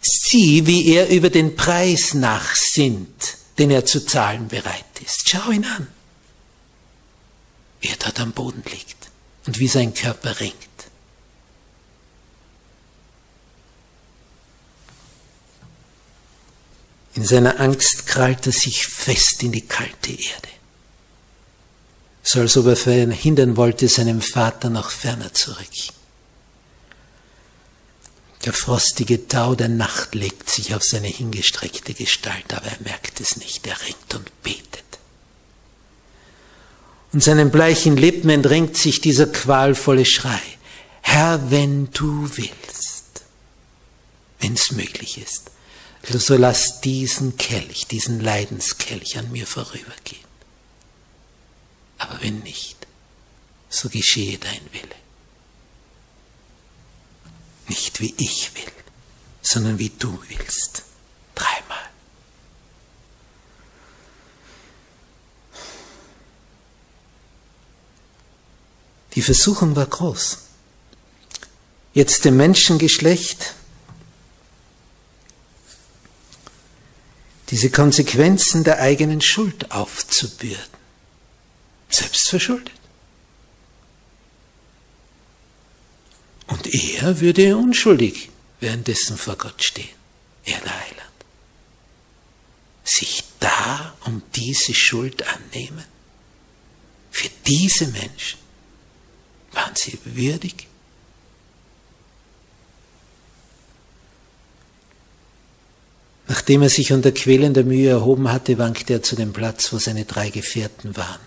sieh, 0.00 0.66
wie 0.66 0.86
er 0.88 1.10
über 1.10 1.28
den 1.28 1.56
Preis 1.56 2.14
nachsinnt, 2.14 3.36
den 3.58 3.70
er 3.70 3.84
zu 3.84 4.06
zahlen 4.06 4.48
bereit 4.48 4.98
ist. 5.04 5.28
Schau 5.28 5.50
ihn 5.50 5.66
an, 5.66 5.88
wie 7.82 7.88
er 7.88 7.96
dort 7.96 8.18
am 8.18 8.32
Boden 8.32 8.64
liegt 8.64 9.10
und 9.46 9.58
wie 9.58 9.68
sein 9.68 9.92
Körper 9.92 10.40
ringt. 10.40 10.54
In 17.14 17.24
seiner 17.24 17.60
Angst 17.60 18.06
krallt 18.06 18.46
er 18.46 18.52
sich 18.52 18.86
fest 18.86 19.42
in 19.42 19.52
die 19.52 19.66
kalte 19.66 20.12
Erde. 20.12 20.48
So 22.22 22.40
als 22.40 22.56
ob 22.56 22.66
er 22.66 22.76
verhindern 22.76 23.56
wollte, 23.56 23.88
seinem 23.88 24.20
Vater 24.20 24.70
noch 24.70 24.90
ferner 24.90 25.32
zurück. 25.32 25.66
Der 28.44 28.52
frostige 28.52 29.28
Tau 29.28 29.54
der 29.54 29.68
Nacht 29.68 30.14
legt 30.14 30.48
sich 30.48 30.74
auf 30.74 30.82
seine 30.82 31.08
hingestreckte 31.08 31.92
Gestalt, 31.92 32.54
aber 32.54 32.66
er 32.66 32.80
merkt 32.80 33.20
es 33.20 33.36
nicht, 33.36 33.66
er 33.66 33.80
ringt 33.82 34.14
und 34.14 34.42
betet. 34.42 34.84
Und 37.12 37.22
seinen 37.22 37.50
bleichen 37.50 37.96
Lippen 37.96 38.30
entringt 38.30 38.76
sich 38.76 39.00
dieser 39.00 39.26
qualvolle 39.26 40.06
Schrei. 40.06 40.40
Herr, 41.02 41.50
wenn 41.50 41.90
du 41.90 42.30
willst, 42.36 43.22
wenn 44.38 44.54
es 44.54 44.70
möglich 44.70 45.18
ist, 45.18 45.50
so 46.02 46.36
lass 46.36 46.80
diesen 46.80 47.36
Kelch, 47.36 47.86
diesen 47.86 48.20
Leidenskelch 48.20 49.18
an 49.18 49.30
mir 49.30 49.46
vorübergehen. 49.46 50.24
Aber 51.98 52.20
wenn 52.22 52.40
nicht, 52.40 52.86
so 53.68 53.88
geschehe 53.88 54.38
dein 54.38 54.72
Wille. 54.72 54.96
Nicht 57.68 58.00
wie 58.00 58.14
ich 58.16 58.54
will, 58.54 58.72
sondern 59.42 59.78
wie 59.78 59.90
du 59.90 60.20
willst. 60.28 60.82
Dreimal. 61.34 61.78
Die 69.14 69.22
Versuchung 69.22 69.76
war 69.76 69.86
groß. 69.86 70.38
Jetzt 71.92 72.24
dem 72.24 72.36
Menschengeschlecht 72.36 73.54
diese 77.50 77.70
Konsequenzen 77.70 78.64
der 78.64 78.78
eigenen 78.80 79.20
Schuld 79.20 79.70
aufzubürden. 79.72 80.80
Selbst 81.88 82.28
verschuldet. 82.28 82.72
Und 86.46 86.66
er 86.72 87.20
würde 87.20 87.56
unschuldig 87.56 88.30
währenddessen 88.60 89.16
vor 89.16 89.36
Gott 89.36 89.62
stehen, 89.62 89.88
er 90.44 90.60
der 90.60 90.74
Heiland. 90.74 91.00
Sich 92.84 93.24
da 93.40 93.94
um 94.04 94.22
diese 94.34 94.74
Schuld 94.74 95.24
annehmen. 95.26 95.84
Für 97.10 97.28
diese 97.46 97.86
Menschen 97.88 98.38
waren 99.52 99.74
sie 99.74 99.98
würdig. 100.04 100.69
Nachdem 106.30 106.62
er 106.62 106.68
sich 106.68 106.92
unter 106.92 107.10
quälender 107.10 107.64
Mühe 107.64 107.90
erhoben 107.90 108.30
hatte, 108.30 108.56
wankte 108.56 108.92
er 108.92 109.02
zu 109.02 109.16
dem 109.16 109.32
Platz, 109.32 109.72
wo 109.72 109.78
seine 109.78 110.04
drei 110.04 110.30
Gefährten 110.30 110.96
waren. 110.96 111.18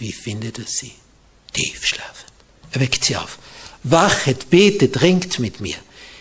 Wie 0.00 0.10
findet 0.10 0.58
er 0.58 0.64
sie? 0.66 0.92
Tief 1.52 1.86
schlafend. 1.86 2.32
Er 2.72 2.80
weckt 2.80 3.04
sie 3.04 3.14
auf. 3.14 3.38
Wachet, 3.84 4.50
betet, 4.50 5.02
ringt 5.02 5.38
mit 5.38 5.60
mir. 5.60 5.76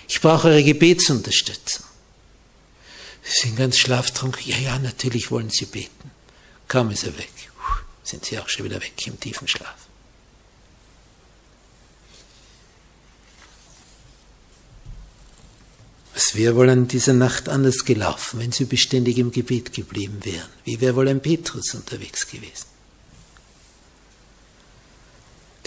Ich 0.07 0.21
brauche 0.21 0.49
eure 0.49 0.63
Gebetsunterstützung. 0.63 1.87
Sie 3.23 3.47
sind 3.47 3.57
ganz 3.57 3.79
schlaftrunken. 3.79 4.43
Ja, 4.45 4.59
ja, 4.59 4.77
natürlich 4.77 5.31
wollen 5.31 5.49
sie 5.49 5.65
beten. 5.65 6.11
Kaum 6.67 6.91
ist 6.91 7.05
er 7.05 7.17
weg, 7.17 7.33
sind 8.03 8.25
sie 8.25 8.37
auch 8.37 8.47
schon 8.47 8.65
wieder 8.65 8.79
weg 8.79 9.07
im 9.07 9.19
tiefen 9.19 9.47
Schlaf. 9.47 9.88
Wäre 16.35 16.55
wohl 16.55 16.69
an 16.69 16.87
dieser 16.87 17.13
Nacht 17.13 17.49
anders 17.49 17.85
gelaufen, 17.85 18.39
wenn 18.39 18.51
sie 18.51 18.65
beständig 18.65 19.17
im 19.17 19.31
Gebet 19.31 19.73
geblieben 19.73 20.19
wären? 20.23 20.49
Wie 20.65 20.79
wäre 20.81 20.95
wohl 20.95 21.07
ein 21.07 21.21
Petrus 21.21 21.73
unterwegs 21.73 22.27
gewesen? 22.27 22.65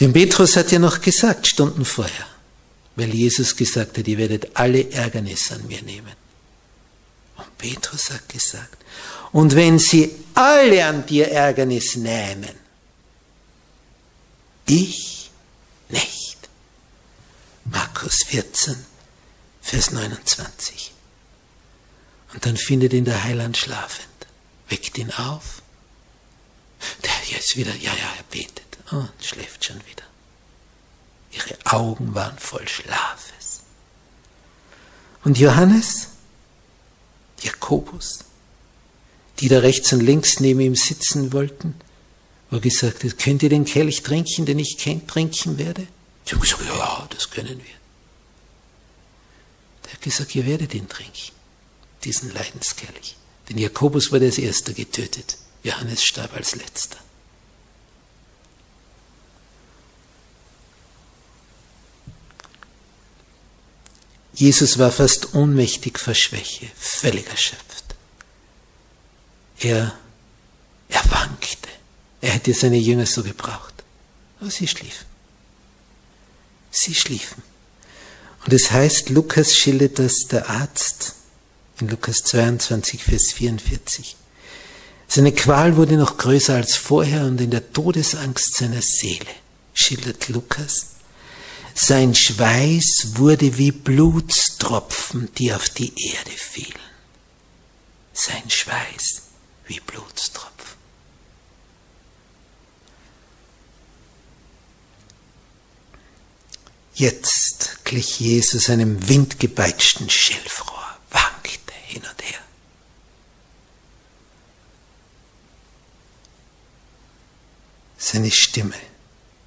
Denn 0.01 0.13
Petrus 0.13 0.57
hat 0.57 0.73
ja 0.73 0.79
noch 0.79 1.01
gesagt, 1.01 1.47
Stunden 1.47 1.85
vorher, 1.85 2.27
weil 2.97 3.15
Jesus 3.15 3.57
gesagt 3.57 3.99
hat, 3.99 4.09
ihr 4.09 4.19
werdet 4.19 4.57
alle 4.57 4.91
Ärgernis 4.91 5.53
an 5.53 5.67
mir 5.67 5.83
nehmen. 5.83 6.13
Und 7.37 7.59
Petrus 7.59 8.11
hat 8.11 8.29
gesagt, 8.29 8.79
und 9.33 9.55
wenn 9.55 9.79
sie 9.79 10.11
alle 10.35 10.85
an 10.85 11.07
dir 11.07 11.31
Ärgernis 11.31 11.97
nehmen, 11.97 12.51
ich 14.67 15.31
nicht. 15.89 16.39
Markus 17.65 18.25
14, 18.27 18.77
Vers 19.73 19.91
29. 19.91 20.93
Und 22.35 22.45
dann 22.45 22.59
findet 22.59 22.93
ihn 22.93 23.07
der 23.07 23.25
Heiland 23.25 23.57
schlafend, 23.57 24.07
weckt 24.69 24.99
ihn 24.99 25.11
auf. 25.13 25.63
Der 27.03 27.11
jetzt 27.35 27.57
wieder, 27.57 27.75
ja, 27.77 27.91
ja, 27.91 28.13
er 28.19 28.23
betet 28.31 28.67
und 28.91 29.09
schläft 29.23 29.65
schon 29.65 29.79
wieder. 29.87 30.05
Ihre 31.31 31.57
Augen 31.73 32.15
waren 32.15 32.37
voll 32.37 32.69
Schlafes. 32.69 33.63
Und 35.25 35.39
Johannes, 35.39 36.09
Jakobus, 37.41 38.27
die 39.39 39.49
da 39.49 39.61
rechts 39.61 39.91
und 39.95 40.01
links 40.01 40.39
neben 40.39 40.61
ihm 40.61 40.77
sitzen 40.77 41.33
wollten, 41.33 41.77
wo 42.51 42.61
gesagt 42.61 43.05
hat, 43.05 43.19
könnt 43.19 43.43
ihr 43.43 43.49
den 43.49 43.65
Kelch 43.65 44.03
trinken, 44.03 44.45
den 44.45 44.59
ich 44.59 44.77
trinken 44.77 45.57
werde? 45.57 45.87
Sie 46.27 46.33
haben 46.33 46.43
gesagt, 46.43 46.63
ja, 46.63 47.07
das 47.09 47.31
können 47.31 47.59
wir. 47.59 47.82
Der 49.93 49.99
hat 49.99 50.03
gesagt, 50.03 50.35
ihr 50.35 50.47
werdet 50.47 50.73
ihn 50.73 50.89
trinken, 50.89 51.33
diesen 52.03 52.33
Leidenskelch. 52.33 53.17
Denn 53.51 53.59
Jakobus 53.59 54.11
wurde 54.11 54.25
als 54.25 54.39
erster 54.39 54.73
getötet, 54.73 55.37
Johannes 55.63 56.03
starb 56.03 56.35
als 56.35 56.55
letzter. 56.55 56.97
Jesus 64.33 64.79
war 64.79 64.91
fast 64.91 65.35
ohnmächtig 65.35 65.99
vor 65.99 66.15
Schwäche, 66.15 66.71
völlig 66.79 67.29
erschöpft. 67.29 67.95
Er, 69.59 69.95
er 70.89 71.11
wankte. 71.11 71.69
Er 72.23 72.31
hätte 72.31 72.55
seine 72.55 72.79
Jünger 72.79 73.05
so 73.05 73.23
gebraucht. 73.23 73.85
Aber 74.41 74.51
sie 74.51 74.67
schliefen. 74.67 75.07
Sie 76.71 76.95
schliefen. 76.95 77.43
Und 78.45 78.53
es 78.53 78.71
heißt, 78.73 79.11
Lukas 79.11 79.55
schildert 79.55 79.99
das 79.99 80.27
der 80.31 80.49
Arzt 80.51 81.15
in 81.81 81.89
Lukas 81.89 82.19
22, 82.25 83.05
Vers 83.05 83.33
44. 83.35 84.17
Seine 85.07 85.33
Qual 85.33 85.77
wurde 85.77 85.97
noch 85.97 86.17
größer 86.17 86.55
als 86.55 86.77
vorher 86.77 87.27
und 87.27 87.41
in 87.41 87.51
der 87.51 87.73
Todesangst 87.73 88.57
seiner 88.57 88.83
Seele, 88.83 89.27
schildert 89.75 90.29
Lukas, 90.29 90.87
sein 91.75 92.15
Schweiß 92.15 93.13
wurde 93.15 93.59
wie 93.59 93.73
Blutstropfen, 93.73 95.31
die 95.39 95.53
auf 95.53 95.69
die 95.71 95.93
Erde 96.13 96.31
fielen. 96.31 96.79
Sein 98.13 98.49
Schweiß 98.49 99.23
wie 99.67 99.81
Blutstropfen. 99.81 100.53
Jetzt 106.95 107.52
glich 107.93 108.21
Jesus 108.21 108.71
einem 108.71 109.07
windgepeitschten 109.07 110.09
Schilfrohr, 110.09 110.83
wankte 111.11 111.75
hin 111.85 112.01
und 112.01 112.25
her. 112.25 112.41
Seine 117.99 118.31
Stimme 118.31 118.77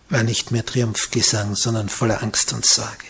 war 0.09 0.21
nicht 0.21 0.51
mehr 0.51 0.63
Triumphgesang, 0.63 1.55
sondern 1.55 1.89
voller 1.89 2.21
Angst 2.21 2.53
und 2.53 2.67
Sorge. 2.67 3.07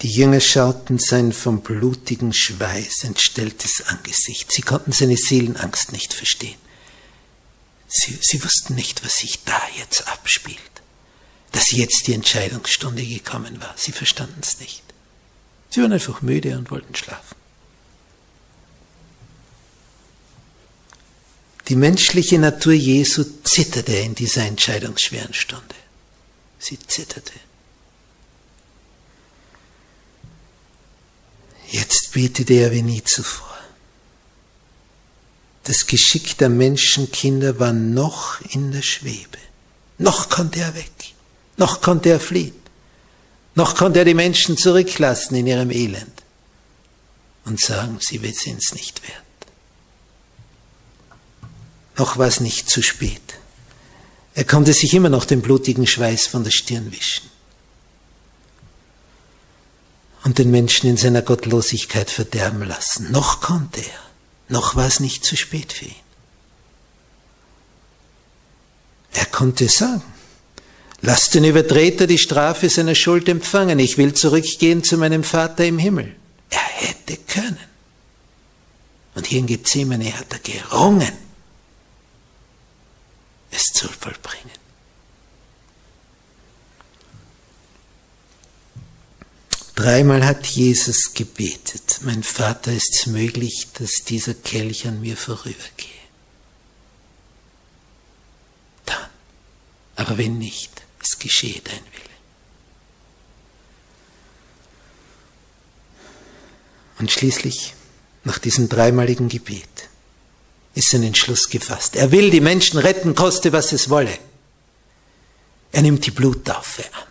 Die 0.00 0.10
Jünger 0.10 0.40
schauten 0.40 0.98
sein 0.98 1.34
vom 1.34 1.60
blutigen 1.60 2.32
Schweiß 2.32 3.04
entstelltes 3.04 3.82
Angesicht. 3.88 4.50
Sie 4.50 4.62
konnten 4.62 4.92
seine 4.92 5.18
Seelenangst 5.18 5.92
nicht 5.92 6.14
verstehen. 6.14 6.69
Sie, 7.92 8.16
sie 8.22 8.42
wussten 8.44 8.76
nicht, 8.76 9.04
was 9.04 9.18
sich 9.18 9.42
da 9.44 9.60
jetzt 9.76 10.06
abspielt. 10.06 10.60
Dass 11.50 11.72
jetzt 11.72 12.06
die 12.06 12.14
Entscheidungsstunde 12.14 13.04
gekommen 13.04 13.60
war. 13.60 13.74
Sie 13.76 13.90
verstanden 13.90 14.40
es 14.40 14.60
nicht. 14.60 14.84
Sie 15.70 15.82
waren 15.82 15.92
einfach 15.92 16.22
müde 16.22 16.56
und 16.56 16.70
wollten 16.70 16.94
schlafen. 16.94 17.36
Die 21.68 21.76
menschliche 21.76 22.38
Natur 22.38 22.72
Jesu 22.72 23.24
zitterte 23.44 23.92
in 23.92 24.14
dieser 24.14 24.44
entscheidungsschweren 24.44 25.34
Stunde. 25.34 25.74
Sie 26.58 26.78
zitterte. 26.78 27.32
Jetzt 31.68 32.12
betete 32.12 32.54
er 32.54 32.72
wie 32.72 32.82
nie 32.82 33.02
zuvor. 33.02 33.49
Das 35.70 35.86
Geschick 35.86 36.36
der 36.38 36.48
Menschenkinder 36.48 37.60
war 37.60 37.72
noch 37.72 38.40
in 38.40 38.72
der 38.72 38.82
Schwebe. 38.82 39.38
Noch 39.98 40.28
konnte 40.28 40.58
er 40.58 40.74
weg. 40.74 40.90
Noch 41.58 41.80
konnte 41.80 42.08
er 42.08 42.18
fliehen. 42.18 42.60
Noch 43.54 43.76
konnte 43.76 44.00
er 44.00 44.04
die 44.04 44.14
Menschen 44.14 44.56
zurücklassen 44.56 45.36
in 45.36 45.46
ihrem 45.46 45.70
Elend 45.70 46.24
und 47.44 47.60
sagen, 47.60 47.98
sie 48.00 48.18
sind 48.18 48.60
es 48.60 48.74
nicht 48.74 49.00
wert. 49.04 49.22
Noch 51.96 52.18
war 52.18 52.26
es 52.26 52.40
nicht 52.40 52.68
zu 52.68 52.82
spät. 52.82 53.38
Er 54.34 54.42
konnte 54.42 54.72
sich 54.72 54.92
immer 54.92 55.08
noch 55.08 55.24
den 55.24 55.40
blutigen 55.40 55.86
Schweiß 55.86 56.26
von 56.26 56.42
der 56.42 56.50
Stirn 56.50 56.90
wischen 56.90 57.30
und 60.24 60.38
den 60.38 60.50
Menschen 60.50 60.90
in 60.90 60.96
seiner 60.96 61.22
Gottlosigkeit 61.22 62.10
verderben 62.10 62.64
lassen. 62.64 63.12
Noch 63.12 63.40
konnte 63.40 63.82
er, 63.82 64.09
noch 64.50 64.76
war 64.76 64.86
es 64.86 65.00
nicht 65.00 65.24
zu 65.24 65.36
spät 65.36 65.72
für 65.72 65.86
ihn. 65.86 65.94
Er 69.12 69.26
konnte 69.26 69.68
sagen, 69.68 70.02
lasst 71.00 71.34
den 71.34 71.44
Übertreter 71.44 72.06
die 72.06 72.18
Strafe 72.18 72.68
seiner 72.68 72.94
Schuld 72.94 73.28
empfangen, 73.28 73.78
ich 73.78 73.98
will 73.98 74.14
zurückgehen 74.14 74.84
zu 74.84 74.96
meinem 74.96 75.24
Vater 75.24 75.64
im 75.64 75.78
Himmel. 75.78 76.14
Er 76.50 76.60
hätte 76.60 77.16
können. 77.16 77.58
Und 79.14 79.26
hier 79.26 79.40
in 79.40 79.46
Gethsemane 79.46 80.16
hat 80.16 80.32
er 80.32 80.38
gerungen 80.38 81.30
es 83.50 83.64
zu 83.72 83.88
vollbringen. 83.88 84.59
Dreimal 89.80 90.26
hat 90.26 90.44
Jesus 90.44 91.14
gebetet, 91.14 92.00
mein 92.02 92.22
Vater 92.22 92.70
ist 92.70 92.96
es 92.96 93.06
möglich, 93.06 93.68
dass 93.78 94.04
dieser 94.06 94.34
Kelch 94.34 94.86
an 94.86 95.00
mir 95.00 95.16
vorübergehe. 95.16 95.88
Dann, 98.84 99.06
aber 99.96 100.18
wenn 100.18 100.36
nicht, 100.36 100.70
es 101.00 101.18
geschehe 101.18 101.62
dein 101.64 101.72
Wille. 101.72 102.16
Und 106.98 107.10
schließlich, 107.10 107.72
nach 108.24 108.38
diesem 108.38 108.68
dreimaligen 108.68 109.30
Gebet, 109.30 109.88
ist 110.74 110.94
ein 110.94 111.04
Entschluss 111.04 111.48
gefasst. 111.48 111.96
Er 111.96 112.12
will 112.12 112.30
die 112.30 112.42
Menschen 112.42 112.78
retten, 112.78 113.14
koste 113.14 113.50
was 113.54 113.72
es 113.72 113.88
wolle. 113.88 114.18
Er 115.72 115.80
nimmt 115.80 116.04
die 116.04 116.10
Bluttaufe 116.10 116.84
an. 116.92 117.08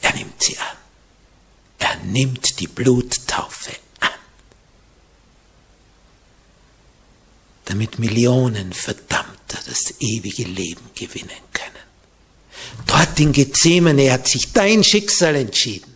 Er 0.00 0.14
nimmt 0.14 0.42
sie 0.42 0.56
an. 0.56 0.81
Er 1.92 1.98
nimmt 2.04 2.58
die 2.58 2.68
Bluttaufe 2.68 3.72
an. 4.00 4.08
Damit 7.66 7.98
Millionen 7.98 8.72
Verdammter 8.72 9.58
das 9.66 10.00
ewige 10.00 10.44
Leben 10.44 10.88
gewinnen 10.94 11.42
können. 11.52 11.86
Dort 12.86 13.20
in 13.20 13.32
Gethsemane 13.32 14.10
hat 14.10 14.26
sich 14.26 14.52
dein 14.52 14.82
Schicksal 14.82 15.36
entschieden. 15.36 15.94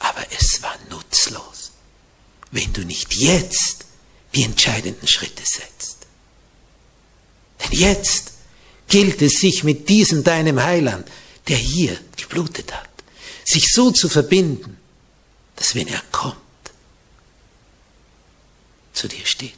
Aber 0.00 0.26
es 0.38 0.62
war 0.62 0.76
nutzlos, 0.90 1.72
wenn 2.50 2.74
du 2.74 2.84
nicht 2.84 3.14
jetzt 3.14 3.86
die 4.34 4.42
entscheidenden 4.42 5.08
Schritte 5.08 5.44
setzt. 5.46 6.06
Denn 7.62 7.78
jetzt 7.78 8.32
gilt 8.88 9.22
es 9.22 9.40
sich 9.40 9.64
mit 9.64 9.88
diesem 9.88 10.24
deinem 10.24 10.62
Heiland, 10.62 11.08
der 11.48 11.56
hier 11.56 11.98
geblutet 12.16 12.74
hat, 12.74 12.93
sich 13.44 13.70
so 13.72 13.90
zu 13.90 14.08
verbinden, 14.08 14.76
dass 15.56 15.74
wenn 15.74 15.88
er 15.88 16.02
kommt, 16.10 16.36
zu 18.92 19.08
dir 19.08 19.24
steht, 19.24 19.52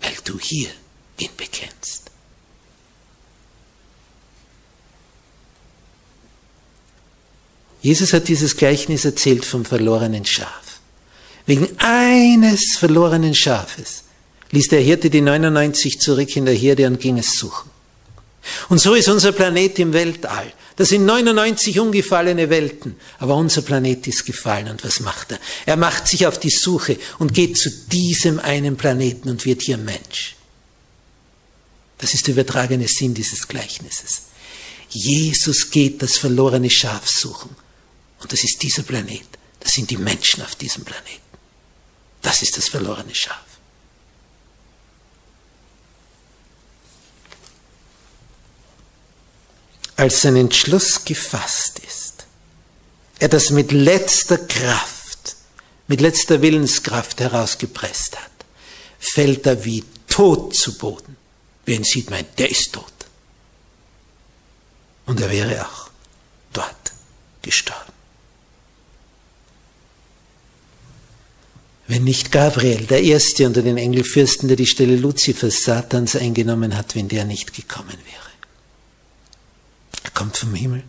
weil 0.00 0.14
du 0.24 0.38
hier 0.38 0.70
ihn 1.18 1.30
bekennst. 1.36 2.10
Jesus 7.82 8.12
hat 8.12 8.28
dieses 8.28 8.56
Gleichnis 8.56 9.04
erzählt 9.04 9.44
vom 9.44 9.64
verlorenen 9.64 10.24
Schaf. 10.26 10.80
Wegen 11.46 11.68
eines 11.78 12.76
verlorenen 12.76 13.34
Schafes 13.34 14.04
ließ 14.50 14.68
der 14.68 14.80
Hirte 14.80 15.08
die 15.08 15.22
99 15.22 15.98
zurück 15.98 16.36
in 16.36 16.44
der 16.44 16.54
Herde 16.54 16.86
und 16.86 17.00
ging 17.00 17.18
es 17.18 17.32
suchen. 17.32 17.70
Und 18.68 18.78
so 18.78 18.94
ist 18.94 19.08
unser 19.08 19.32
Planet 19.32 19.78
im 19.78 19.92
Weltall. 19.92 20.52
Das 20.80 20.88
sind 20.88 21.04
99 21.04 21.78
ungefallene 21.78 22.48
Welten, 22.48 22.96
aber 23.18 23.36
unser 23.36 23.60
Planet 23.60 24.06
ist 24.06 24.24
gefallen. 24.24 24.66
Und 24.70 24.82
was 24.82 25.00
macht 25.00 25.32
er? 25.32 25.38
Er 25.66 25.76
macht 25.76 26.08
sich 26.08 26.26
auf 26.26 26.40
die 26.40 26.48
Suche 26.48 26.96
und 27.18 27.34
geht 27.34 27.58
zu 27.58 27.68
diesem 27.70 28.38
einen 28.38 28.78
Planeten 28.78 29.28
und 29.28 29.44
wird 29.44 29.60
hier 29.60 29.76
Mensch. 29.76 30.36
Das 31.98 32.14
ist 32.14 32.26
der 32.26 32.32
übertragene 32.32 32.88
Sinn 32.88 33.12
dieses 33.12 33.46
Gleichnisses. 33.46 34.22
Jesus 34.88 35.70
geht 35.70 36.00
das 36.00 36.16
verlorene 36.16 36.70
Schaf 36.70 37.06
suchen. 37.06 37.54
Und 38.22 38.32
das 38.32 38.42
ist 38.42 38.62
dieser 38.62 38.82
Planet. 38.82 39.28
Das 39.60 39.72
sind 39.72 39.90
die 39.90 39.98
Menschen 39.98 40.42
auf 40.42 40.54
diesem 40.54 40.84
Planeten. 40.84 41.20
Das 42.22 42.40
ist 42.40 42.56
das 42.56 42.70
verlorene 42.70 43.14
Schaf. 43.14 43.49
Als 50.00 50.22
sein 50.22 50.36
Entschluss 50.36 51.04
gefasst 51.04 51.78
ist, 51.80 52.24
er 53.18 53.28
das 53.28 53.50
mit 53.50 53.70
letzter 53.70 54.38
Kraft, 54.38 55.36
mit 55.88 56.00
letzter 56.00 56.40
Willenskraft 56.40 57.20
herausgepresst 57.20 58.18
hat, 58.18 58.30
fällt 58.98 59.44
er 59.44 59.62
wie 59.66 59.84
tot 60.08 60.56
zu 60.56 60.78
Boden. 60.78 61.18
Wer 61.66 61.76
ihn 61.76 61.84
sieht, 61.84 62.08
meint, 62.08 62.38
der 62.38 62.50
ist 62.50 62.72
tot. 62.72 62.86
Und 65.04 65.20
er 65.20 65.30
wäre 65.30 65.66
auch 65.66 65.90
dort 66.54 66.92
gestorben. 67.42 67.92
wenn 71.88 72.04
nicht 72.04 72.32
Gabriel, 72.32 72.86
der 72.86 73.02
Erste 73.02 73.46
unter 73.46 73.60
den 73.60 73.76
Engelfürsten, 73.76 74.48
der 74.48 74.56
die 74.56 74.66
Stelle 74.66 74.96
Luzifers 74.96 75.64
Satans 75.64 76.16
eingenommen 76.16 76.74
hat, 76.74 76.94
wenn 76.94 77.08
der 77.08 77.26
nicht 77.26 77.52
gekommen 77.52 77.98
wäre. 78.04 78.29
Kommt 80.20 80.36
vom 80.36 80.54
Himmel 80.54 80.84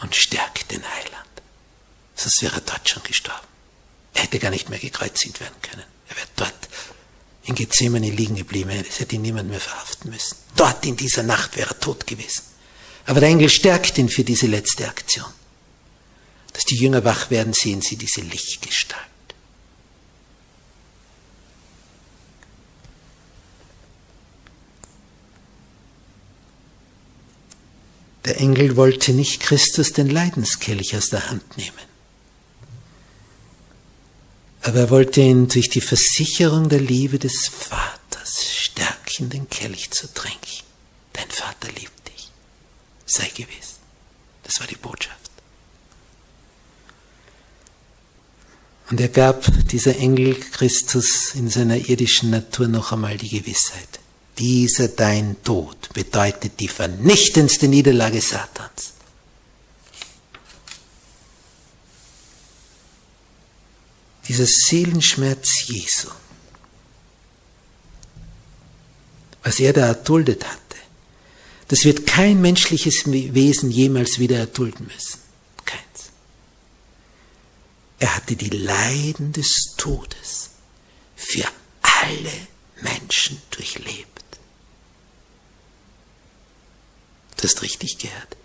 und 0.00 0.16
stärkt 0.16 0.70
den 0.70 0.82
Heiland. 0.82 1.28
Sonst 2.16 2.40
wäre 2.40 2.54
er 2.54 2.62
dort 2.62 2.88
schon 2.88 3.02
gestorben. 3.02 3.46
Er 4.14 4.22
hätte 4.22 4.38
gar 4.38 4.48
nicht 4.48 4.70
mehr 4.70 4.78
gekreuzigt 4.78 5.38
werden 5.38 5.60
können. 5.60 5.84
Er 6.08 6.16
wäre 6.16 6.26
dort 6.36 6.54
in 7.42 7.54
Gethsemane 7.54 8.08
liegen 8.08 8.34
geblieben. 8.34 8.70
Es 8.70 9.00
hätte 9.00 9.16
ihn 9.16 9.20
niemand 9.20 9.50
mehr 9.50 9.60
verhaften 9.60 10.08
müssen. 10.08 10.38
Dort 10.56 10.86
in 10.86 10.96
dieser 10.96 11.22
Nacht 11.22 11.54
wäre 11.58 11.68
er 11.68 11.78
tot 11.78 12.06
gewesen. 12.06 12.44
Aber 13.04 13.20
der 13.20 13.28
Engel 13.28 13.50
stärkt 13.50 13.98
ihn 13.98 14.08
für 14.08 14.24
diese 14.24 14.46
letzte 14.46 14.88
Aktion. 14.88 15.30
Dass 16.54 16.64
die 16.64 16.76
Jünger 16.76 17.04
wach 17.04 17.30
werden, 17.30 17.52
sehen 17.52 17.82
sie 17.82 17.96
diese 17.96 18.22
Lichtgestalt. 18.22 19.07
Der 28.28 28.38
Engel 28.40 28.76
wollte 28.76 29.14
nicht 29.14 29.40
Christus 29.40 29.94
den 29.94 30.10
Leidenskelch 30.10 30.94
aus 30.94 31.08
der 31.08 31.30
Hand 31.30 31.56
nehmen. 31.56 31.72
Aber 34.60 34.80
er 34.80 34.90
wollte 34.90 35.22
ihn 35.22 35.48
durch 35.48 35.70
die 35.70 35.80
Versicherung 35.80 36.68
der 36.68 36.80
Liebe 36.80 37.18
des 37.18 37.48
Vaters 37.48 38.44
stärken, 38.44 39.30
den 39.30 39.48
Kelch 39.48 39.90
zu 39.92 40.12
trinken. 40.12 40.62
Dein 41.14 41.30
Vater 41.30 41.68
liebt 41.68 42.06
dich. 42.06 42.30
Sei 43.06 43.30
gewiss. 43.34 43.78
Das 44.42 44.60
war 44.60 44.66
die 44.66 44.76
Botschaft. 44.76 45.30
Und 48.90 49.00
er 49.00 49.08
gab 49.08 49.50
dieser 49.68 49.96
Engel 49.96 50.34
Christus 50.34 51.34
in 51.34 51.48
seiner 51.48 51.76
irdischen 51.76 52.28
Natur 52.28 52.68
noch 52.68 52.92
einmal 52.92 53.16
die 53.16 53.30
Gewissheit. 53.30 53.97
Dieser 54.38 54.88
dein 54.88 55.42
Tod 55.42 55.92
bedeutet 55.92 56.60
die 56.60 56.68
vernichtendste 56.68 57.66
Niederlage 57.66 58.20
Satans. 58.20 58.92
Dieser 64.28 64.46
Seelenschmerz 64.46 65.64
Jesu, 65.66 66.08
was 69.42 69.58
er 69.58 69.72
da 69.72 69.86
erduldet 69.86 70.44
hatte, 70.44 70.76
das 71.68 71.84
wird 71.84 72.06
kein 72.06 72.40
menschliches 72.40 73.04
Wesen 73.06 73.70
jemals 73.70 74.18
wieder 74.18 74.36
erdulden 74.38 74.86
müssen. 74.86 75.28
Er 77.98 78.14
hatte 78.14 78.36
die 78.36 78.50
Leiden 78.50 79.32
des 79.32 79.74
Todes 79.76 80.50
für 81.16 81.44
alle 81.82 82.32
Menschen 82.80 83.40
durchlebt. 83.50 84.17
Du 87.38 87.44
hast 87.44 87.62
richtig 87.62 87.98
gehört. 87.98 88.36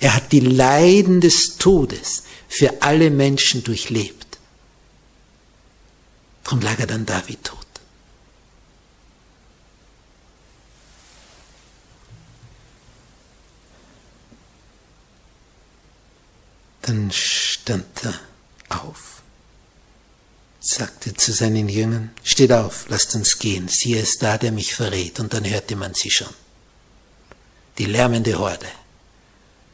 Er 0.00 0.14
hat 0.14 0.32
die 0.32 0.40
Leiden 0.40 1.20
des 1.20 1.56
Todes 1.56 2.24
für 2.48 2.82
alle 2.82 3.10
Menschen 3.10 3.62
durchlebt. 3.62 4.38
Darum 6.44 6.60
lag 6.60 6.78
er 6.80 6.86
dann 6.86 7.06
da 7.06 7.22
wie 7.28 7.36
tot. 7.36 7.58
Dann 16.82 17.12
stand 17.12 18.04
er 18.04 18.18
auf, 18.68 19.22
sagte 20.60 21.14
zu 21.14 21.32
seinen 21.32 21.68
Jüngern, 21.68 22.10
steht 22.24 22.50
auf, 22.50 22.86
lasst 22.88 23.14
uns 23.14 23.38
gehen, 23.38 23.68
siehe 23.68 24.00
es 24.00 24.18
da, 24.18 24.38
der 24.38 24.50
mich 24.50 24.74
verrät, 24.74 25.20
und 25.20 25.32
dann 25.32 25.48
hörte 25.48 25.76
man 25.76 25.94
sie 25.94 26.10
schon. 26.10 26.34
Die 27.80 27.86
lärmende 27.86 28.38
Horde, 28.38 28.70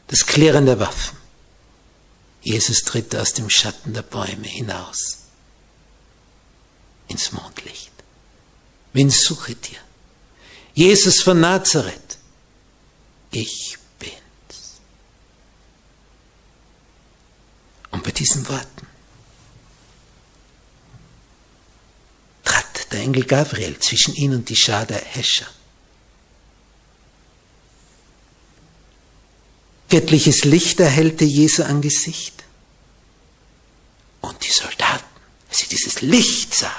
das 0.07 0.25
Klirren 0.25 0.65
der 0.65 0.79
Waffen. 0.79 1.17
Jesus 2.41 2.83
tritt 2.83 3.13
aus 3.13 3.33
dem 3.33 3.49
Schatten 3.49 3.93
der 3.93 4.01
Bäume 4.01 4.47
hinaus 4.47 5.17
ins 7.09 7.33
Mondlicht. 7.33 7.91
Wen 8.93 9.09
suchet 9.09 9.73
ihr? 9.73 9.79
Jesus 10.73 11.21
von 11.21 11.41
Nazareth. 11.41 12.17
Ich 13.31 13.77
bin's. 13.99 14.79
Und 17.91 18.05
bei 18.05 18.11
diesen 18.11 18.47
Worten 18.47 18.87
der 22.91 23.01
Engel 23.01 23.25
Gabriel 23.25 23.77
zwischen 23.79 24.13
ihn 24.15 24.33
und 24.33 24.47
die 24.47 24.55
Schar 24.55 24.85
der 24.85 25.03
Häscher. 25.03 25.47
Göttliches 29.89 30.43
Licht 30.43 30.79
erhellte 30.79 31.23
Jesu 31.25 31.63
Angesicht. 31.63 32.43
Und 34.21 34.43
die 34.43 34.51
Soldaten, 34.51 35.05
als 35.49 35.59
sie 35.59 35.67
dieses 35.67 36.01
Licht 36.01 36.53
sahen, 36.53 36.71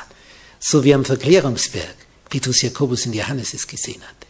so 0.58 0.84
wie 0.84 0.92
am 0.92 1.04
Verklärungsberg 1.04 1.96
Petrus, 2.28 2.62
Jakobus 2.62 3.06
und 3.06 3.14
Johannes 3.14 3.54
es 3.54 3.66
gesehen 3.66 4.02
hatte, 4.02 4.26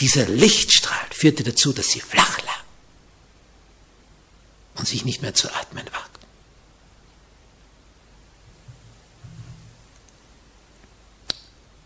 dieser 0.00 0.28
Lichtstrahl 0.28 1.06
führte 1.10 1.42
dazu, 1.42 1.72
dass 1.72 1.90
sie 1.90 2.00
flach 2.00 2.38
lagen 2.38 2.68
und 4.76 4.88
sich 4.88 5.04
nicht 5.04 5.22
mehr 5.22 5.34
zu 5.34 5.52
atmen 5.52 5.86
wagt. 5.86 6.18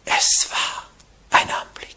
Es 0.05 0.49
war 0.51 0.91
ein 1.31 1.51
Anblick. 1.51 1.97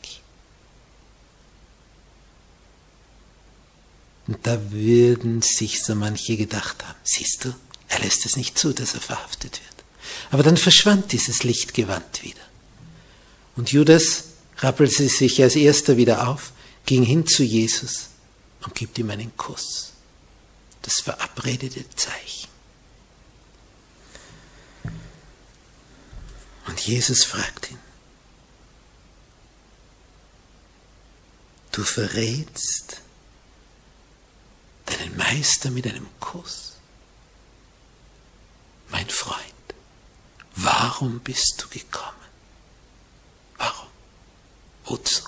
Und 4.28 4.35
da 4.46 4.72
würden 4.72 5.42
sich 5.42 5.84
so 5.84 5.96
manche 5.96 6.38
gedacht 6.38 6.86
haben, 6.86 7.00
siehst 7.04 7.46
du, 7.46 7.56
er 7.88 8.00
lässt 8.02 8.28
es 8.28 8.38
nicht 8.38 8.60
zu, 8.60 8.74
dass 8.74 8.94
er 8.94 9.02
verhaftet 9.02 9.60
wird. 9.60 9.84
Aber 10.30 10.44
dann 10.44 10.56
verschwand 10.56 11.12
dieses 11.14 11.42
Lichtgewand 11.44 12.22
wieder. 12.22 12.44
Und 13.56 13.72
Judas 13.72 14.26
rappelte 14.58 15.10
sich 15.10 15.42
als 15.42 15.56
erster 15.56 15.98
wieder 15.98 16.28
auf, 16.28 16.54
ging 16.86 17.02
hin 17.02 17.26
zu 17.26 17.42
Jesus 17.42 18.10
und 18.64 18.76
gibt 18.76 19.00
ihm 19.00 19.10
einen 19.10 19.36
Kuss. 19.36 19.94
Das 20.84 21.00
verabredete 21.02 21.84
Zeichen. 21.96 22.50
Und 26.68 26.80
Jesus 26.82 27.24
fragt 27.24 27.72
ihn, 27.72 27.80
du 31.72 31.84
verrätst 31.84 33.02
deinen 34.86 35.16
Meister 35.18 35.72
mit 35.72 35.88
einem 35.88 36.08
Kuss. 36.20 36.74
Mein 38.90 39.10
Freund, 39.10 39.40
warum 40.56 41.20
bist 41.20 41.56
du 41.58 41.68
gekommen? 41.70 42.14
Warum? 43.58 43.90
Wozu? 44.86 45.24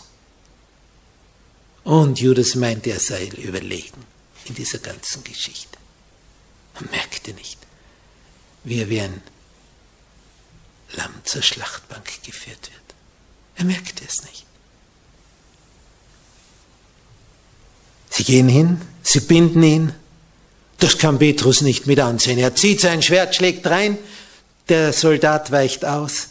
Und 1.83 2.19
Judas 2.19 2.55
meinte, 2.55 2.91
er 2.91 2.99
sei 2.99 3.27
überlegen 3.27 4.05
in 4.45 4.55
dieser 4.55 4.79
ganzen 4.79 5.23
Geschichte. 5.23 5.77
Man 6.75 6.89
merkte 6.91 7.33
nicht, 7.33 7.59
wie 8.63 8.81
er 8.81 8.89
wie 8.89 9.01
ein 9.01 9.21
Lamm 10.93 11.13
zur 11.25 11.41
Schlachtbank 11.41 12.23
geführt 12.23 12.71
wird. 12.71 12.95
Er 13.55 13.65
merkte 13.65 14.05
es 14.05 14.23
nicht. 14.23 14.46
Sie 18.17 18.23
gehen 18.23 18.49
hin, 18.49 18.81
sie 19.03 19.19
binden 19.19 19.61
ihn. 19.61 19.93
Das 20.79 20.97
kann 20.97 21.19
Petrus 21.19 21.61
nicht 21.61 21.85
mit 21.85 21.99
ansehen. 21.99 22.39
Er 22.39 22.55
zieht 22.55 22.81
sein 22.81 23.03
Schwert, 23.03 23.35
schlägt 23.35 23.67
rein, 23.67 23.95
der 24.69 24.91
Soldat 24.91 25.51
weicht 25.51 25.85
aus, 25.85 26.29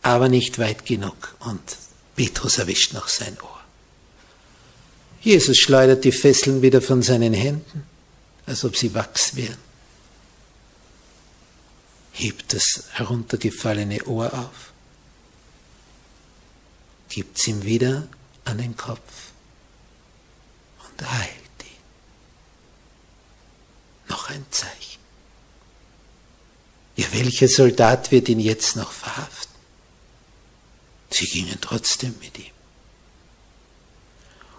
aber 0.00 0.30
nicht 0.30 0.58
weit 0.58 0.86
genug 0.86 1.36
und 1.40 1.60
Petrus 2.16 2.56
erwischt 2.56 2.94
noch 2.94 3.08
sein 3.08 3.36
Ohr. 3.42 3.60
Jesus 5.20 5.58
schleudert 5.58 6.04
die 6.04 6.12
Fesseln 6.12 6.62
wieder 6.62 6.80
von 6.80 7.02
seinen 7.02 7.34
Händen, 7.34 7.84
als 8.46 8.64
ob 8.64 8.74
sie 8.74 8.94
Wachs 8.94 9.36
wären, 9.36 9.58
hebt 12.12 12.54
das 12.54 12.84
heruntergefallene 12.92 14.06
Ohr 14.06 14.32
auf, 14.32 14.72
gibt 17.10 17.36
es 17.36 17.46
ihm 17.46 17.62
wieder 17.62 18.08
an 18.46 18.56
den 18.56 18.74
Kopf 18.74 19.19
heilt 21.02 21.30
ihn. 21.62 21.82
Noch 24.08 24.30
ein 24.30 24.44
Zeichen. 24.50 25.00
Ja, 26.96 27.06
welcher 27.12 27.48
Soldat 27.48 28.10
wird 28.10 28.28
ihn 28.28 28.40
jetzt 28.40 28.76
noch 28.76 28.92
verhaften? 28.92 29.54
Sie 31.10 31.26
gingen 31.26 31.58
trotzdem 31.60 32.14
mit 32.20 32.38
ihm. 32.38 32.52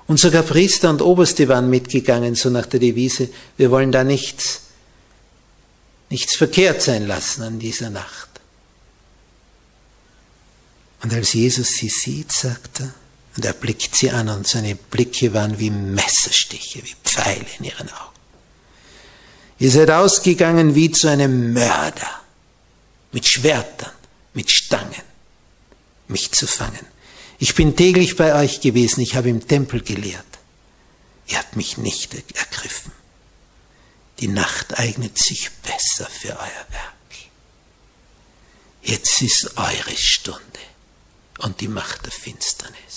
Und 0.08 0.20
sogar 0.20 0.44
Priester 0.44 0.90
und 0.90 1.02
Oberste 1.02 1.48
waren 1.48 1.70
mitgegangen, 1.70 2.36
so 2.36 2.50
nach 2.50 2.66
der 2.66 2.80
Devise, 2.80 3.30
wir 3.58 3.72
wollen 3.72 3.92
da 3.92 4.04
nichts, 4.04 4.64
nichts 6.10 6.36
verkehrt 6.36 6.82
sein 6.82 7.08
lassen 7.08 7.44
an 7.44 7.60
dieser 7.60 7.90
Nacht. 7.90 8.28
Und 11.02 11.14
als 11.14 11.34
Jesus 11.34 11.70
sie 11.70 11.90
sieht, 11.90 12.32
sagt 12.32 12.82
er, 12.82 12.94
und 13.36 13.46
er 13.46 13.54
blickt 13.54 13.96
sie 13.96 14.12
an 14.12 14.30
und 14.30 14.48
seine 14.48 14.76
Blicke 14.76 15.34
waren 15.34 15.60
wie 15.60 15.70
Messerstiche, 15.70 16.84
wie 16.84 16.96
Pfeile 17.04 17.46
in 17.60 17.66
ihren 17.66 17.90
Augen. 17.90 18.16
Ihr 19.60 19.72
seid 19.72 19.92
ausgegangen 19.92 20.76
wie 20.76 20.92
zu 20.92 21.08
einem 21.08 21.54
Mörder, 21.54 22.22
mit 23.12 23.28
Schwertern, 23.28 23.92
mit 24.34 24.50
Stangen, 24.50 25.04
mich 26.08 26.32
zu 26.32 26.48
fangen. 26.48 26.86
Ich 27.40 27.56
bin 27.56 27.76
täglich 27.76 28.16
bei 28.16 28.36
euch 28.36 28.62
gewesen, 28.62 29.02
ich 29.02 29.16
habe 29.16 29.30
im 29.30 29.48
Tempel 29.48 29.82
gelehrt. 29.82 30.26
Ihr 31.28 31.38
habt 31.38 31.56
mich 31.56 31.78
nicht 31.78 32.14
ergriffen. 32.14 32.92
Die 34.20 34.28
Nacht 34.28 34.78
eignet 34.78 35.18
sich 35.18 35.50
besser 35.64 36.08
für 36.10 36.30
euer 36.30 36.66
Werk. 36.70 36.94
Jetzt 38.84 39.22
ist 39.22 39.58
eure 39.58 39.96
Stunde 39.96 40.42
und 41.40 41.62
die 41.62 41.68
Macht 41.68 42.06
der 42.06 42.12
Finsternis. 42.12 42.91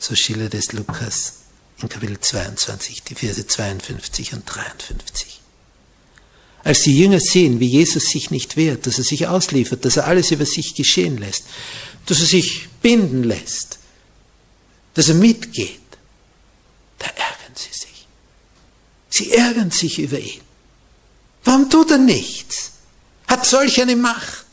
So 0.00 0.16
schildert 0.16 0.54
es 0.54 0.72
Lukas 0.72 1.34
in 1.82 1.90
Kapitel 1.90 2.18
22, 2.18 3.02
die 3.02 3.14
Verse 3.14 3.46
52 3.46 4.32
und 4.32 4.44
53. 4.46 5.40
Als 6.64 6.82
die 6.82 6.98
Jünger 6.98 7.20
sehen, 7.20 7.60
wie 7.60 7.66
Jesus 7.66 8.06
sich 8.06 8.30
nicht 8.30 8.56
wehrt, 8.56 8.86
dass 8.86 8.96
er 8.96 9.04
sich 9.04 9.26
ausliefert, 9.26 9.84
dass 9.84 9.98
er 9.98 10.06
alles 10.06 10.30
über 10.30 10.46
sich 10.46 10.74
geschehen 10.74 11.18
lässt, 11.18 11.44
dass 12.06 12.20
er 12.20 12.26
sich 12.26 12.68
binden 12.80 13.24
lässt, 13.24 13.78
dass 14.94 15.08
er 15.08 15.14
mitgeht, 15.14 15.80
da 16.98 17.06
ärgern 17.06 17.54
sie 17.54 17.72
sich. 17.72 18.06
Sie 19.10 19.32
ärgern 19.32 19.70
sich 19.70 19.98
über 19.98 20.18
ihn. 20.18 20.40
Warum 21.44 21.68
tut 21.68 21.90
er 21.90 21.98
nichts? 21.98 22.72
Hat 23.26 23.44
solch 23.44 23.80
eine 23.80 23.96
Macht. 23.96 24.46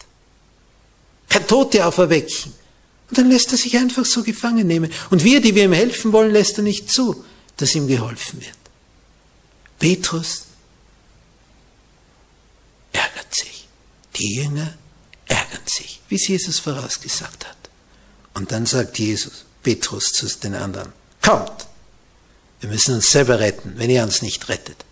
Kann 1.30 1.48
Tote 1.48 1.86
auferwecken. 1.86 2.54
Und 3.10 3.17
dann 3.17 3.30
lässt 3.30 3.52
er 3.52 3.58
sich 3.58 3.78
einfach 3.78 4.06
so 4.06 4.24
gefangen 4.24 4.67
nehmen. 4.67 4.91
Und 5.10 5.24
wir, 5.24 5.41
die 5.41 5.56
wir 5.56 5.65
ihm 5.65 5.74
helfen 5.74 6.12
wollen, 6.12 6.32
lässt 6.32 6.58
er 6.58 6.63
nicht 6.63 6.91
zu, 6.91 7.24
dass 7.56 7.76
ihm 7.76 7.88
geholfen 7.88 8.41
wird. 8.41 8.58
Petrus 9.80 10.43
ärgert 12.91 13.34
sich. 13.34 13.67
Die 14.15 14.36
Jünger 14.36 14.74
ärgern 15.28 15.62
sich, 15.65 16.02
wie 16.10 16.15
es 16.15 16.28
Jesus 16.28 16.60
vorausgesagt 16.60 17.48
hat. 17.48 17.58
Und 18.34 18.52
dann 18.52 18.65
sagt 18.65 19.00
Jesus, 19.00 19.46
Petrus 19.63 20.12
zu 20.12 20.28
den 20.28 20.56
anderen, 20.56 20.91
kommt, 21.22 21.67
wir 22.60 22.70
müssen 22.70 22.96
uns 22.96 23.12
selber 23.12 23.39
retten, 23.39 23.74
wenn 23.78 23.89
ihr 23.89 24.04
uns 24.04 24.22
nicht 24.22 24.50
rettet. 24.50 24.84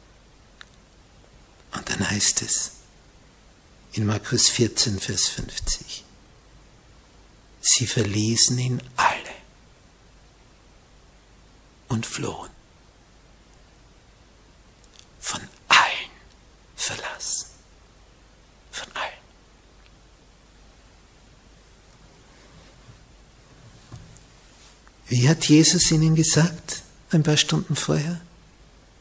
Und 1.76 1.90
dann 1.90 2.10
heißt 2.10 2.42
es 2.42 2.72
in 3.94 4.06
Markus 4.06 4.50
14, 4.50 5.00
Vers 5.00 5.28
50, 5.28 6.05
sie 7.66 7.88
verließen 7.88 8.58
ihn 8.60 8.82
alle 8.96 9.36
und 11.88 12.06
flohen. 12.06 12.52
Von 15.20 15.42
allen 15.68 16.12
verlassen. 16.76 17.48
Von 18.72 18.88
allen. 18.94 19.26
Wie 25.08 25.28
hat 25.28 25.46
Jesus 25.46 25.92
ihnen 25.92 26.16
gesagt, 26.16 26.84
ein 27.10 27.24
paar 27.24 27.38
Stunden 27.38 27.76
vorher? 27.76 28.22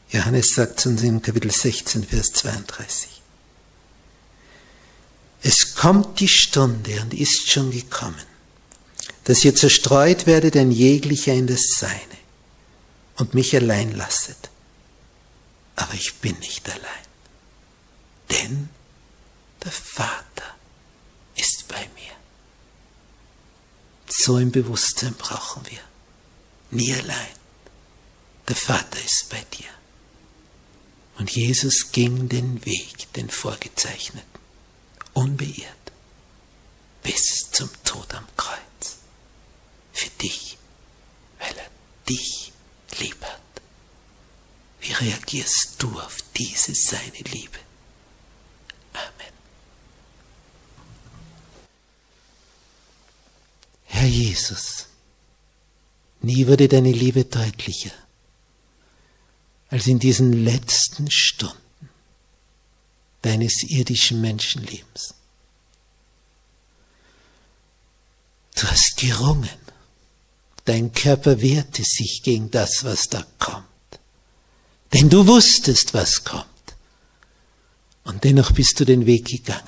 Johannes 0.09 0.55
sagt 0.55 0.79
es 0.79 0.85
uns 0.87 1.03
in 1.03 1.21
Kapitel 1.21 1.51
16, 1.51 2.03
Vers 2.03 2.31
32. 2.33 3.21
Es 5.43 5.75
kommt 5.75 6.19
die 6.19 6.27
Stunde 6.27 7.01
und 7.01 7.13
ist 7.13 7.51
schon 7.51 7.69
gekommen, 7.69 8.34
dass 9.25 9.43
ihr 9.43 9.55
zerstreut 9.55 10.27
werdet 10.27 10.55
ein 10.55 10.71
jeglicher 10.71 11.33
in 11.33 11.47
das 11.47 11.61
Seine 11.77 12.17
und 13.17 13.33
mich 13.33 13.55
allein 13.55 13.95
lasset. 13.95 14.49
Aber 15.75 15.93
ich 15.93 16.15
bin 16.15 16.37
nicht 16.39 16.69
allein, 16.69 17.05
denn 18.29 18.69
der 19.63 19.71
Vater 19.71 20.55
ist 21.35 21.67
bei 21.67 21.81
mir. 21.95 22.13
So 24.07 24.35
ein 24.35 24.51
Bewusstsein 24.51 25.15
brauchen 25.15 25.63
wir 25.69 25.79
nie 26.69 26.93
allein. 26.93 27.35
Der 28.47 28.55
Vater 28.55 28.99
ist 29.03 29.27
bei 29.29 29.43
dir. 29.57 29.69
Und 31.17 31.31
Jesus 31.31 31.91
ging 31.91 32.29
den 32.29 32.63
Weg, 32.65 33.11
den 33.13 33.29
vorgezeichneten, 33.29 34.29
unbeirrt, 35.13 35.91
bis 37.01 37.49
zum 37.51 37.69
Tod 37.83 38.13
am 38.13 38.27
Kreuz. 38.37 38.97
Für 39.95 40.09
dich, 40.21 40.57
weil 41.39 41.55
er 41.57 41.69
dich 42.09 42.51
lieb 42.99 43.21
hat. 43.23 43.41
Wie 44.81 44.91
reagierst 44.91 45.75
du 45.79 45.87
auf 45.99 46.17
diese 46.37 46.75
seine 46.75 47.23
Liebe? 47.31 47.57
Amen. 48.93 49.33
Herr 53.85 54.07
Jesus, 54.07 54.87
Nie 56.21 56.45
wurde 56.47 56.67
deine 56.67 56.91
Liebe 56.91 57.23
deutlicher. 57.25 57.91
als 59.69 59.87
in 59.87 59.99
diesen 59.99 60.31
letzten 60.45 61.09
Stunden 61.11 61.89
deines 63.21 63.63
irdischen 63.63 64.21
Menschenlebens. 64.21 65.15
Du 68.55 68.67
hast 68.67 68.97
gerungen. 68.97 69.64
Dein 70.65 70.91
Körper 70.91 71.41
wehrte 71.41 71.83
sich 71.83 72.21
gegen 72.23 72.49
das, 72.51 72.83
was 72.83 73.07
da 73.07 73.25
kommt. 73.39 73.65
Denn 74.93 75.09
du 75.09 75.27
wusstest, 75.27 75.93
was 75.93 76.23
kommt. 76.23 76.45
Und 78.03 78.23
dennoch 78.23 78.51
bist 78.51 78.79
du 78.79 78.85
den 78.85 79.05
Weg 79.05 79.25
gegangen. 79.25 79.61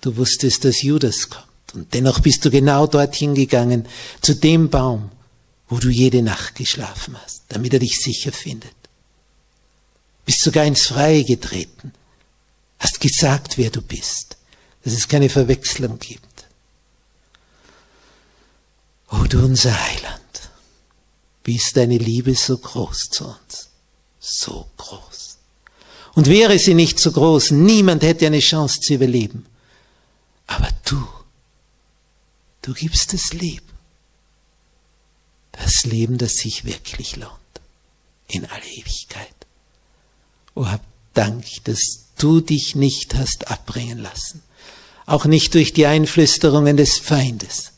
Du 0.00 0.16
wusstest, 0.16 0.64
dass 0.64 0.82
Judas 0.82 1.30
kommt. 1.30 1.46
Und 1.74 1.94
dennoch 1.94 2.20
bist 2.20 2.44
du 2.44 2.50
genau 2.50 2.86
dorthin 2.86 3.34
gegangen, 3.34 3.86
zu 4.22 4.34
dem 4.34 4.70
Baum, 4.70 5.10
wo 5.68 5.78
du 5.78 5.88
jede 5.88 6.22
Nacht 6.22 6.56
geschlafen 6.56 7.16
hast, 7.22 7.42
damit 7.48 7.72
er 7.72 7.78
dich 7.78 7.98
sicher 7.98 8.32
findet. 8.32 8.74
Bist 10.24 10.42
sogar 10.42 10.64
ins 10.64 10.86
Freie 10.86 11.24
getreten, 11.24 11.92
hast 12.78 13.00
gesagt, 13.00 13.56
wer 13.56 13.70
du 13.70 13.80
bist, 13.80 14.36
dass 14.82 14.92
es 14.92 15.06
keine 15.06 15.28
Verwechslung 15.28 15.98
gibt. 15.98 16.29
O 19.10 19.24
du 19.24 19.44
unser 19.44 19.74
Heiland, 19.88 20.50
wie 21.44 21.56
ist 21.56 21.76
deine 21.76 21.98
Liebe 21.98 22.34
so 22.34 22.58
groß 22.58 23.08
zu 23.10 23.26
uns, 23.26 23.70
so 24.18 24.68
groß. 24.76 25.38
Und 26.14 26.28
wäre 26.28 26.58
sie 26.58 26.74
nicht 26.74 26.98
so 26.98 27.12
groß, 27.12 27.52
niemand 27.52 28.02
hätte 28.02 28.26
eine 28.26 28.40
Chance 28.40 28.80
zu 28.80 28.94
überleben. 28.94 29.46
Aber 30.46 30.68
du, 30.84 31.06
du 32.62 32.72
gibst 32.72 33.12
das 33.12 33.32
Leben. 33.32 33.66
Das 35.52 35.84
Leben, 35.84 36.18
das 36.18 36.34
sich 36.34 36.64
wirklich 36.64 37.16
lohnt. 37.16 37.30
In 38.28 38.46
alle 38.46 38.66
Ewigkeit. 38.66 39.34
O 40.54 40.66
hab 40.66 40.82
Dank, 41.14 41.44
dass 41.64 42.06
du 42.18 42.40
dich 42.40 42.76
nicht 42.76 43.14
hast 43.14 43.50
abbringen 43.50 43.98
lassen. 43.98 44.42
Auch 45.06 45.24
nicht 45.24 45.54
durch 45.54 45.72
die 45.72 45.86
Einflüsterungen 45.86 46.76
des 46.76 46.98
Feindes, 46.98 47.72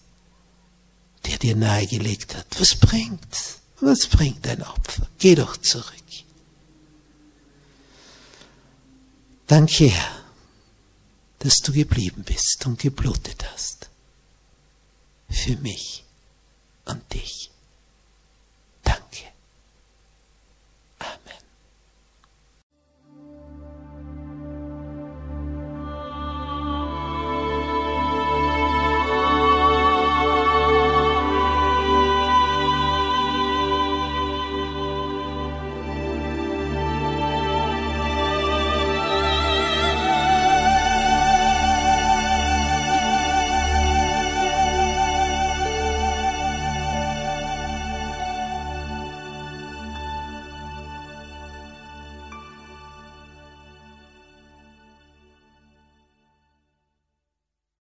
der 1.27 1.39
dir 1.39 1.57
nahegelegt 1.57 2.35
hat. 2.37 2.47
Was 2.59 2.75
bringt's? 2.75 3.61
Was 3.81 4.07
bringt 4.07 4.47
ein 4.47 4.63
Opfer? 4.63 5.09
Geh 5.19 5.35
doch 5.35 5.57
zurück. 5.57 5.93
Danke, 9.47 9.89
Herr, 9.89 10.25
dass 11.41 11.59
du 11.59 11.73
geblieben 11.73 12.23
bist 12.25 12.65
und 12.65 12.79
geblutet 12.79 13.45
hast. 13.53 13.91
Für 15.29 15.57
mich 15.57 16.05
und 16.85 17.13
dich. 17.13 17.52